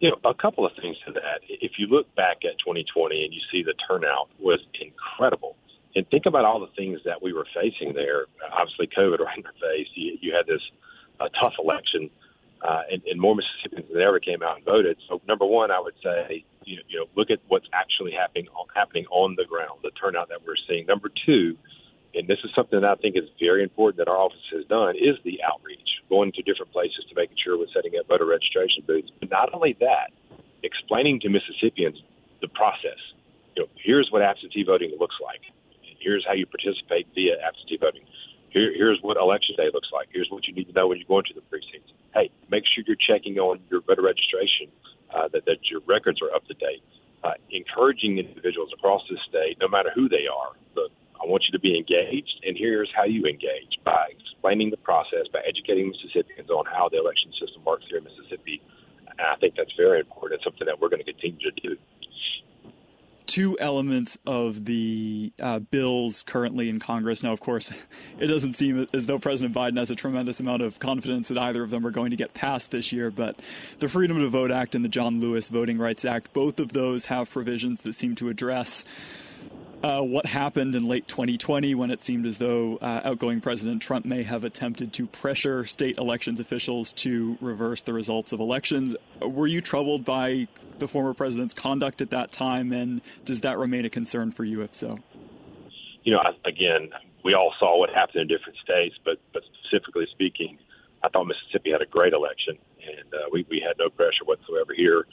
You 0.00 0.10
know, 0.10 0.16
a 0.28 0.34
couple 0.34 0.66
of 0.66 0.72
things 0.80 0.96
to 1.06 1.12
that. 1.12 1.40
If 1.48 1.78
you 1.78 1.86
look 1.86 2.12
back 2.16 2.38
at 2.44 2.58
2020 2.58 3.24
and 3.24 3.32
you 3.32 3.40
see 3.52 3.62
the 3.62 3.74
turnout 3.88 4.28
was 4.40 4.58
incredible, 4.80 5.56
and 5.94 6.06
think 6.10 6.26
about 6.26 6.44
all 6.44 6.60
the 6.60 6.70
things 6.76 7.00
that 7.06 7.22
we 7.22 7.32
were 7.32 7.46
facing 7.54 7.94
there. 7.94 8.26
Obviously, 8.52 8.86
COVID 8.88 9.18
right 9.24 9.38
in 9.38 9.46
our 9.46 9.52
face. 9.52 9.88
You, 9.94 10.18
you 10.20 10.34
had 10.34 10.46
this 10.46 10.60
uh, 11.20 11.28
tough 11.40 11.54
election, 11.58 12.10
uh, 12.62 12.82
and, 12.90 13.02
and 13.04 13.20
more 13.20 13.34
Mississippians 13.34 13.92
than 13.92 14.02
ever 14.02 14.18
came 14.18 14.42
out 14.42 14.56
and 14.56 14.64
voted. 14.64 14.96
So, 15.08 15.20
number 15.28 15.44
one, 15.44 15.70
I 15.70 15.80
would 15.80 15.94
say, 16.02 16.44
you 16.64 16.76
know, 16.76 16.82
you 16.88 16.98
know, 17.00 17.06
look 17.14 17.30
at 17.30 17.40
what's 17.48 17.66
actually 17.72 18.12
happening 18.12 18.48
happening 18.74 19.06
on 19.10 19.36
the 19.36 19.44
ground, 19.44 19.80
the 19.82 19.90
turnout 19.90 20.28
that 20.28 20.40
we're 20.46 20.56
seeing. 20.68 20.86
Number 20.86 21.10
two, 21.24 21.56
and 22.14 22.26
this 22.26 22.38
is 22.44 22.50
something 22.54 22.80
that 22.80 22.90
I 22.90 22.94
think 22.96 23.16
is 23.16 23.28
very 23.38 23.62
important 23.62 23.98
that 23.98 24.08
our 24.08 24.16
office 24.16 24.40
has 24.52 24.64
done, 24.66 24.96
is 24.96 25.16
the 25.24 25.40
outreach, 25.44 26.00
going 26.08 26.32
to 26.32 26.42
different 26.42 26.72
places 26.72 27.04
to 27.08 27.14
making 27.14 27.36
sure 27.42 27.58
we're 27.58 27.72
setting 27.74 27.92
up 27.98 28.08
voter 28.08 28.24
registration 28.24 28.84
booths. 28.86 29.10
But 29.20 29.30
not 29.30 29.52
only 29.52 29.76
that, 29.80 30.10
explaining 30.62 31.20
to 31.20 31.28
Mississippians 31.28 32.00
the 32.40 32.48
process. 32.48 32.98
You 33.54 33.64
know, 33.64 33.68
here's 33.76 34.08
what 34.10 34.22
absentee 34.22 34.64
voting 34.64 34.92
looks 34.98 35.16
like. 35.22 35.40
Here's 35.80 36.24
how 36.26 36.34
you 36.34 36.46
participate 36.46 37.06
via 37.14 37.36
absentee 37.40 37.78
voting. 37.80 38.05
Here, 38.66 38.74
here's 38.74 38.98
what 39.02 39.16
election 39.16 39.54
day 39.56 39.70
looks 39.72 39.90
like. 39.92 40.08
Here's 40.12 40.28
what 40.30 40.46
you 40.46 40.54
need 40.54 40.66
to 40.66 40.72
know 40.72 40.88
when 40.88 40.98
you 40.98 41.04
go 41.04 41.18
into 41.18 41.34
the 41.34 41.40
precincts. 41.42 41.92
Hey, 42.14 42.30
make 42.50 42.64
sure 42.66 42.82
you're 42.86 42.96
checking 42.96 43.38
on 43.38 43.60
your 43.70 43.80
voter 43.80 44.02
registration, 44.02 44.68
uh, 45.14 45.28
that, 45.28 45.44
that 45.46 45.70
your 45.70 45.80
records 45.86 46.20
are 46.22 46.34
up 46.34 46.44
to 46.46 46.54
date. 46.54 46.82
Uh, 47.22 47.32
encouraging 47.50 48.18
individuals 48.18 48.70
across 48.76 49.02
the 49.08 49.16
state, 49.28 49.56
no 49.60 49.68
matter 49.68 49.90
who 49.94 50.08
they 50.08 50.26
are, 50.26 50.52
the 50.74 50.88
I 51.16 51.24
want 51.24 51.44
you 51.48 51.52
to 51.52 51.58
be 51.58 51.76
engaged, 51.76 52.44
and 52.46 52.56
here's 52.58 52.90
how 52.94 53.04
you 53.04 53.24
engage 53.24 53.80
by 53.84 54.12
explaining 54.20 54.70
the 54.70 54.76
process, 54.76 55.26
by 55.32 55.40
educating 55.48 55.88
Mississippians 55.88 56.50
on 56.50 56.66
how 56.66 56.90
the 56.90 56.98
election 56.98 57.32
system 57.40 57.64
works 57.64 57.84
here 57.88 57.98
in 57.98 58.04
Mississippi. 58.04 58.60
And 59.08 59.20
I 59.20 59.34
think 59.36 59.54
that's 59.56 59.72
very 59.78 60.00
important. 60.00 60.38
It's 60.38 60.44
something 60.44 60.66
that 60.66 60.78
we're 60.78 60.90
going 60.90 61.02
to 61.02 61.10
continue 61.10 61.40
to 61.40 61.60
do. 61.60 61.76
Two 63.26 63.58
elements 63.58 64.16
of 64.26 64.64
the 64.64 65.32
uh, 65.40 65.58
bills 65.58 66.22
currently 66.22 66.68
in 66.68 66.78
Congress. 66.78 67.22
Now, 67.22 67.32
of 67.32 67.40
course, 67.40 67.72
it 68.18 68.28
doesn't 68.28 68.54
seem 68.54 68.86
as 68.92 69.06
though 69.06 69.18
President 69.18 69.54
Biden 69.54 69.78
has 69.78 69.90
a 69.90 69.94
tremendous 69.94 70.40
amount 70.40 70.62
of 70.62 70.78
confidence 70.78 71.28
that 71.28 71.38
either 71.38 71.62
of 71.62 71.70
them 71.70 71.86
are 71.86 71.90
going 71.90 72.10
to 72.10 72.16
get 72.16 72.34
passed 72.34 72.70
this 72.70 72.92
year, 72.92 73.10
but 73.10 73.36
the 73.80 73.88
Freedom 73.88 74.18
to 74.18 74.28
Vote 74.28 74.50
Act 74.50 74.74
and 74.74 74.84
the 74.84 74.88
John 74.88 75.20
Lewis 75.20 75.48
Voting 75.48 75.78
Rights 75.78 76.04
Act, 76.04 76.32
both 76.32 76.60
of 76.60 76.72
those 76.72 77.06
have 77.06 77.30
provisions 77.30 77.82
that 77.82 77.94
seem 77.94 78.14
to 78.16 78.28
address 78.28 78.84
uh, 79.86 80.02
what 80.02 80.26
happened 80.26 80.74
in 80.74 80.88
late 80.88 81.06
2020 81.06 81.76
when 81.76 81.92
it 81.92 82.02
seemed 82.02 82.26
as 82.26 82.38
though 82.38 82.76
uh, 82.82 83.02
outgoing 83.04 83.40
President 83.40 83.80
Trump 83.80 84.04
may 84.04 84.24
have 84.24 84.42
attempted 84.42 84.92
to 84.92 85.06
pressure 85.06 85.64
state 85.64 85.96
elections 85.96 86.40
officials 86.40 86.92
to 86.92 87.38
reverse 87.40 87.82
the 87.82 87.92
results 87.92 88.32
of 88.32 88.40
elections. 88.40 88.96
Were 89.22 89.46
you 89.46 89.60
troubled 89.60 90.04
by 90.04 90.48
the 90.80 90.88
former 90.88 91.14
president's 91.14 91.54
conduct 91.54 92.00
at 92.00 92.10
that 92.10 92.32
time, 92.32 92.72
and 92.72 93.00
does 93.24 93.42
that 93.42 93.58
remain 93.58 93.84
a 93.84 93.90
concern 93.90 94.32
for 94.32 94.42
you, 94.42 94.62
if 94.62 94.74
so? 94.74 94.98
You 96.02 96.14
know, 96.14 96.22
again, 96.44 96.90
we 97.22 97.34
all 97.34 97.54
saw 97.60 97.78
what 97.78 97.90
happened 97.90 98.22
in 98.22 98.26
different 98.26 98.58
states, 98.58 98.96
but, 99.04 99.20
but 99.32 99.44
specifically 99.62 100.08
speaking, 100.10 100.58
I 101.04 101.08
thought 101.10 101.26
Mississippi 101.26 101.70
had 101.70 101.80
a 101.80 101.86
great 101.86 102.12
election, 102.12 102.58
and 102.82 103.14
uh, 103.14 103.28
we, 103.30 103.46
we 103.48 103.62
had 103.64 103.78
no 103.78 103.88
pressure 103.88 104.24
whatsoever 104.24 104.74
here. 104.76 105.06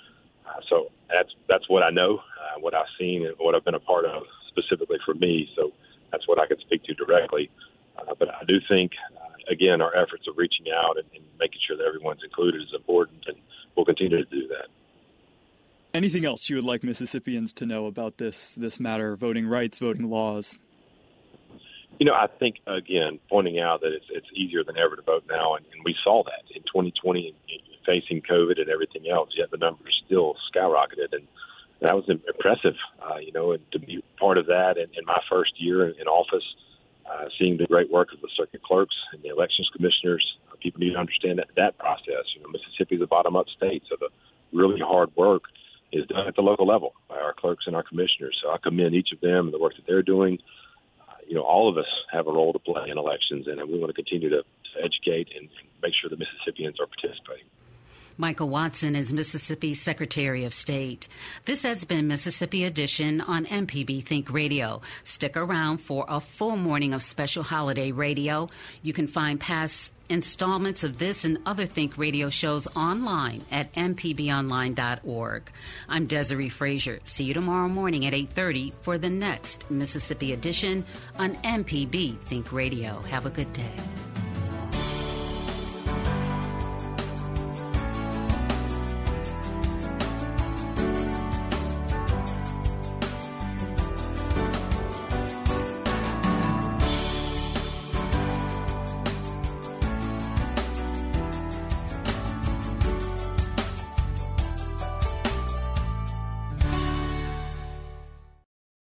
Uh, 0.47 0.59
so 0.67 0.91
that's 1.09 1.29
that's 1.47 1.69
what 1.69 1.83
I 1.83 1.91
know, 1.91 2.17
uh, 2.17 2.59
what 2.59 2.73
I've 2.73 2.87
seen, 2.99 3.25
and 3.25 3.35
what 3.37 3.53
I've 3.53 3.63
been 3.63 3.75
a 3.75 3.79
part 3.79 4.05
of 4.05 4.23
specifically 4.53 4.97
for 5.05 5.13
me. 5.13 5.49
So 5.55 5.71
that's 6.11 6.27
what 6.27 6.39
I 6.39 6.45
can 6.45 6.59
speak 6.59 6.83
to 6.83 6.93
directly. 6.93 7.49
Uh, 7.97 8.13
but 8.17 8.29
I 8.29 8.43
do 8.47 8.59
think, 8.69 8.91
uh, 9.15 9.51
again, 9.51 9.81
our 9.81 9.95
efforts 9.95 10.27
of 10.27 10.37
reaching 10.37 10.67
out 10.71 10.97
and, 10.97 11.05
and 11.13 11.23
making 11.39 11.59
sure 11.67 11.77
that 11.77 11.85
everyone's 11.85 12.23
included 12.23 12.61
is 12.61 12.73
important, 12.73 13.25
and 13.27 13.37
we'll 13.75 13.85
continue 13.85 14.17
to 14.17 14.29
do 14.29 14.47
that. 14.47 14.67
Anything 15.93 16.25
else 16.25 16.49
you 16.49 16.55
would 16.55 16.65
like 16.65 16.83
Mississippians 16.83 17.53
to 17.53 17.67
know 17.67 17.85
about 17.85 18.17
this 18.17 18.55
this 18.55 18.79
matter, 18.79 19.15
voting 19.15 19.45
rights, 19.45 19.77
voting 19.77 20.09
laws? 20.09 20.57
You 21.99 22.07
know, 22.07 22.13
I 22.13 22.25
think 22.25 22.55
again, 22.65 23.19
pointing 23.29 23.59
out 23.59 23.81
that 23.81 23.93
it's 23.93 24.05
it's 24.09 24.27
easier 24.33 24.63
than 24.63 24.75
ever 24.75 24.95
to 24.95 25.03
vote 25.03 25.25
now, 25.29 25.53
and, 25.53 25.65
and 25.71 25.83
we 25.85 25.95
saw 26.03 26.23
that 26.23 26.55
in 26.55 26.63
2020, 26.63 27.35
facing 27.85 28.21
COVID 28.21 28.59
and 28.59 28.69
everything 28.69 29.09
else. 29.09 29.29
Yet 29.37 29.51
the 29.51 29.57
numbers 29.57 30.01
still 30.05 30.35
skyrocketed, 30.51 31.13
and 31.13 31.27
that 31.83 31.95
was 31.95 32.05
impressive, 32.09 32.75
uh, 33.01 33.17
you 33.17 33.31
know, 33.31 33.51
and 33.51 33.61
to 33.71 33.79
be 33.79 34.03
part 34.19 34.37
of 34.37 34.47
that 34.47 34.77
in, 34.77 34.87
in 34.97 35.05
my 35.05 35.19
first 35.29 35.51
year 35.61 35.87
in, 35.87 35.99
in 35.99 36.07
office, 36.07 36.43
uh, 37.05 37.25
seeing 37.37 37.57
the 37.57 37.67
great 37.67 37.91
work 37.91 38.13
of 38.13 38.21
the 38.21 38.29
circuit 38.35 38.63
clerks 38.63 38.95
and 39.11 39.21
the 39.21 39.29
elections 39.29 39.69
commissioners. 39.75 40.37
Uh, 40.49 40.55
people 40.61 40.79
need 40.79 40.93
to 40.93 40.99
understand 40.99 41.39
that 41.39 41.49
that 41.55 41.77
process. 41.77 42.25
You 42.35 42.41
know, 42.41 42.49
Mississippi 42.49 42.95
is 42.95 43.01
a 43.01 43.07
bottom-up 43.07 43.47
state, 43.49 43.83
so 43.89 43.97
the 43.99 44.09
really 44.57 44.79
hard 44.79 45.13
work 45.15 45.43
is 45.91 46.07
done 46.07 46.27
at 46.27 46.35
the 46.35 46.41
local 46.41 46.65
level 46.65 46.93
by 47.09 47.17
our 47.17 47.33
clerks 47.33 47.65
and 47.67 47.75
our 47.75 47.83
commissioners. 47.83 48.39
So 48.41 48.49
I 48.49 48.57
commend 48.57 48.95
each 48.95 49.11
of 49.11 49.19
them 49.19 49.45
and 49.45 49.53
the 49.53 49.59
work 49.59 49.75
that 49.75 49.85
they're 49.85 50.01
doing. 50.01 50.39
Uh, 51.01 51.13
you 51.27 51.35
know, 51.35 51.43
all 51.43 51.69
of 51.69 51.77
us 51.77 51.85
have 52.11 52.27
a 52.27 52.31
role 52.31 52.53
to 52.53 52.59
play 52.59 52.89
in 52.89 52.97
elections, 52.97 53.47
and 53.47 53.61
we 53.69 53.77
want 53.77 53.89
to 53.89 53.93
continue 53.93 54.29
to, 54.29 54.43
educate 54.81 55.27
and 55.37 55.49
make 55.83 55.93
sure 55.93 56.09
that 56.09 56.17
Mississippians 56.17 56.79
are 56.79 56.87
participating. 56.87 57.45
Michael 58.17 58.49
Watson 58.49 58.95
is 58.95 59.11
Mississippi's 59.11 59.81
Secretary 59.81 60.43
of 60.43 60.53
State. 60.53 61.07
This 61.45 61.63
has 61.63 61.85
been 61.85 62.07
Mississippi 62.07 62.63
Edition 62.63 63.21
on 63.21 63.45
MPB 63.45 64.03
Think 64.03 64.31
Radio. 64.31 64.81
Stick 65.03 65.35
around 65.35 65.79
for 65.79 66.05
a 66.07 66.19
full 66.19 66.55
morning 66.55 66.93
of 66.93 67.03
special 67.03 67.43
holiday 67.43 67.91
radio. 67.91 68.47
You 68.81 68.93
can 68.93 69.07
find 69.07 69.39
past 69.39 69.93
installments 70.09 70.83
of 70.83 70.99
this 70.99 71.25
and 71.25 71.39
other 71.45 71.65
Think 71.65 71.97
Radio 71.97 72.29
shows 72.29 72.67
online 72.75 73.43
at 73.51 73.73
mpbonline.org. 73.73 75.51
I'm 75.89 76.07
Desare 76.07 76.51
Frazier. 76.51 76.99
See 77.03 77.23
you 77.23 77.33
tomorrow 77.33 77.67
morning 77.67 78.05
at 78.05 78.13
8:30 78.13 78.73
for 78.81 78.97
the 78.97 79.09
next 79.09 79.69
Mississippi 79.71 80.33
Edition 80.33 80.85
on 81.17 81.35
MPB 81.43 82.19
Think 82.19 82.51
Radio. 82.51 83.01
Have 83.01 83.25
a 83.25 83.29
good 83.29 83.51
day. 83.53 83.73